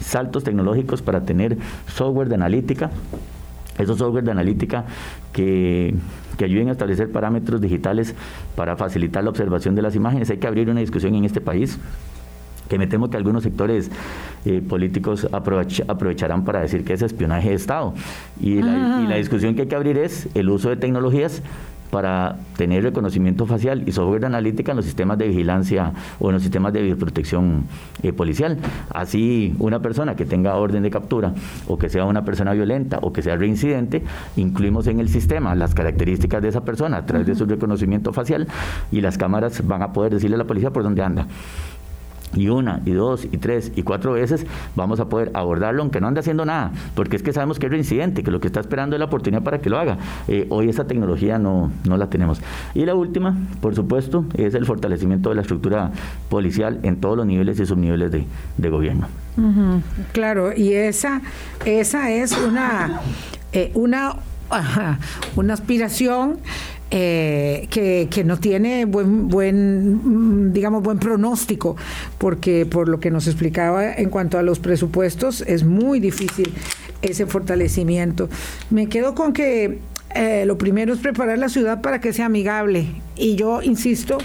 [0.00, 2.90] saltos tecnológicos para tener software de analítica,
[3.78, 4.84] esos software de analítica
[5.32, 5.94] que,
[6.38, 8.14] ayuden a establecer parámetros digitales
[8.56, 10.28] para facilitar la observación de las imágenes.
[10.28, 11.78] Hay que abrir una discusión en este país
[12.68, 13.90] que me temo que algunos sectores
[14.44, 17.94] eh, políticos aprovecharán para decir que es espionaje de Estado.
[18.40, 21.42] Y la, y la discusión que hay que abrir es el uso de tecnologías
[21.90, 26.42] para tener reconocimiento facial y software analítica en los sistemas de vigilancia o en los
[26.42, 27.64] sistemas de protección
[28.02, 28.58] eh, policial.
[28.90, 31.34] Así, una persona que tenga orden de captura
[31.68, 34.02] o que sea una persona violenta o que sea reincidente,
[34.36, 38.46] incluimos en el sistema las características de esa persona a través de su reconocimiento facial
[38.90, 41.26] y las cámaras van a poder decirle a la policía por dónde anda.
[42.34, 46.08] Y una, y dos, y tres, y cuatro veces, vamos a poder abordarlo aunque no
[46.08, 48.96] ande haciendo nada, porque es que sabemos que es reincidente, que lo que está esperando
[48.96, 49.98] es la oportunidad para que lo haga.
[50.28, 52.40] Eh, hoy esa tecnología no, no la tenemos.
[52.74, 55.92] Y la última, por supuesto, es el fortalecimiento de la estructura
[56.28, 59.06] policial en todos los niveles y subniveles de, gobierno.
[60.12, 61.22] Claro, y esa,
[61.64, 63.00] esa es una,
[63.52, 64.16] eh, una,
[65.36, 66.38] una aspiración
[66.90, 71.76] eh, que, que, no tiene buen, buen, mm, digamos, buen pronóstico,
[72.18, 76.52] porque por lo que nos explicaba en cuanto a los presupuestos, es muy difícil
[77.02, 78.28] ese fortalecimiento.
[78.70, 79.80] Me quedo con que
[80.14, 82.86] eh, lo primero es preparar la ciudad para que sea amigable.
[83.16, 84.18] Y yo insisto,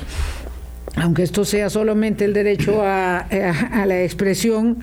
[0.95, 3.26] aunque esto sea solamente el derecho a,
[3.86, 4.80] la expresión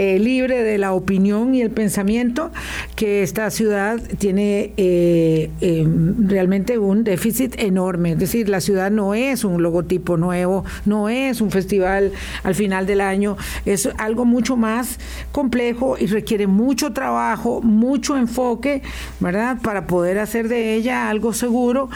[0.00, 2.52] eh, libre de la opinión y el pensamiento,
[2.94, 8.12] que esta ciudad tiene eh, em, realmente un déficit enorme.
[8.12, 12.12] Es decir, la ciudad no es un logotipo nuevo, no es un festival
[12.44, 15.00] al final del año, es algo mucho más
[15.32, 18.82] complejo y requiere mucho trabajo, mucho enfoque,
[19.18, 19.58] ¿verdad?
[19.60, 21.90] Para poder hacer de ella algo seguro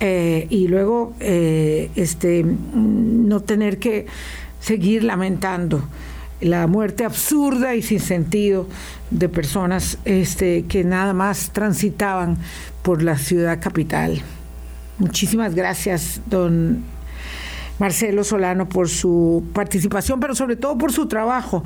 [0.00, 4.04] eh, y luego este no tener que
[4.60, 5.82] seguir lamentando
[6.40, 8.66] la muerte absurda y sin sentido
[9.10, 12.38] de personas este, que nada más transitaban
[12.82, 14.20] por la ciudad capital.
[14.98, 16.84] Muchísimas gracias, don
[17.78, 21.62] Marcelo Solano, por su participación, pero sobre todo por su trabajo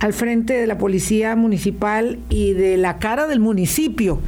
[0.00, 4.20] al frente de la Policía Municipal y de la cara del municipio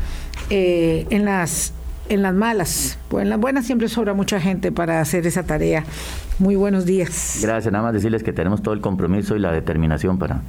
[0.50, 1.72] eh, en las
[2.08, 2.98] en las malas.
[3.08, 5.84] Pues en las buenas siempre sobra mucha gente para hacer esa tarea.
[6.38, 7.38] Muy buenos días.
[7.42, 10.42] Gracias, nada más decirles que tenemos todo el compromiso y la determinación para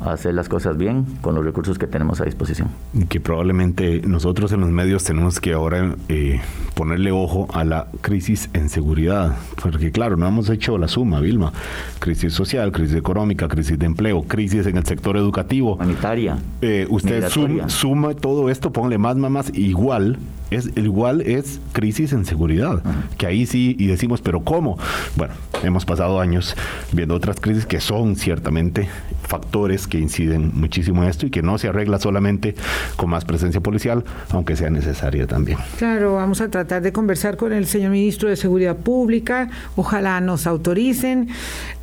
[0.00, 2.68] hacer las cosas bien con los recursos que tenemos a disposición.
[3.08, 6.40] Que probablemente nosotros en los medios tenemos que ahora eh,
[6.74, 11.52] ponerle ojo a la crisis en seguridad, porque claro, no hemos hecho la suma, Vilma.
[11.98, 15.74] Crisis social, crisis económica, crisis de empleo, crisis en el sector educativo.
[15.74, 16.36] Humanitaria.
[16.60, 17.28] Eh, usted
[17.68, 20.18] suma, todo esto, ponle más, más, más, igual
[20.54, 22.82] es igual es crisis en seguridad,
[23.18, 24.78] que ahí sí y decimos, pero ¿cómo?
[25.16, 26.56] Bueno, hemos pasado años
[26.92, 28.88] viendo otras crisis que son ciertamente
[29.22, 32.54] factores que inciden muchísimo en esto y que no se arregla solamente
[32.96, 35.58] con más presencia policial, aunque sea necesaria también.
[35.78, 40.46] Claro, vamos a tratar de conversar con el señor ministro de Seguridad Pública, ojalá nos
[40.46, 41.28] autoricen,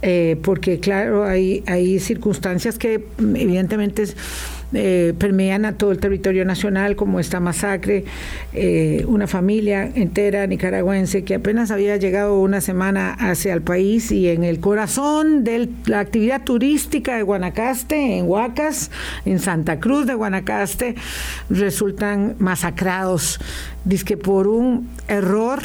[0.01, 4.15] eh, porque claro, hay, hay circunstancias que evidentemente es
[4.73, 8.05] eh, permean a todo el territorio nacional, como esta masacre,
[8.53, 14.29] eh, una familia entera nicaragüense que apenas había llegado una semana hacia el país y
[14.29, 18.91] en el corazón de la actividad turística de Guanacaste, en Huacas,
[19.25, 20.95] en Santa Cruz de Guanacaste,
[21.49, 23.39] resultan masacrados,
[24.05, 25.59] que por un error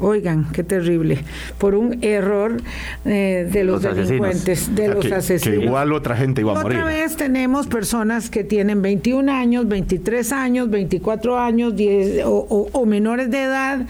[0.00, 1.18] Oigan, qué terrible.
[1.56, 2.56] Por un error
[3.04, 5.58] eh, de los, delincuentes, de los asesinos.
[5.58, 6.78] Que igual otra gente iba a morir.
[6.78, 13.30] Otra vez tenemos personas que tienen 21 años, 23 años, 24 años 10, o, menores
[13.30, 13.86] de edad,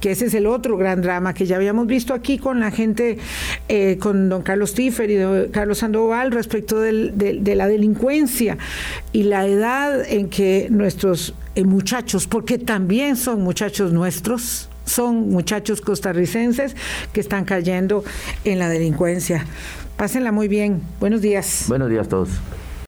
[0.00, 3.16] que ese es el otro gran drama que ya habíamos visto aquí con la gente,
[3.68, 8.58] eh, con don Carlos Tiffer y don Carlos Sandoval respecto de, la delincuencia
[9.12, 15.82] y la edad en que nuestros eh, muchachos, porque también son muchachos nuestros, son muchachos
[15.82, 16.74] costarricenses
[17.12, 18.02] que están cayendo
[18.44, 19.44] en la delincuencia.
[19.96, 20.82] Pásenla muy bien.
[21.00, 21.64] Buenos días.
[21.68, 22.30] Buenos días a todos.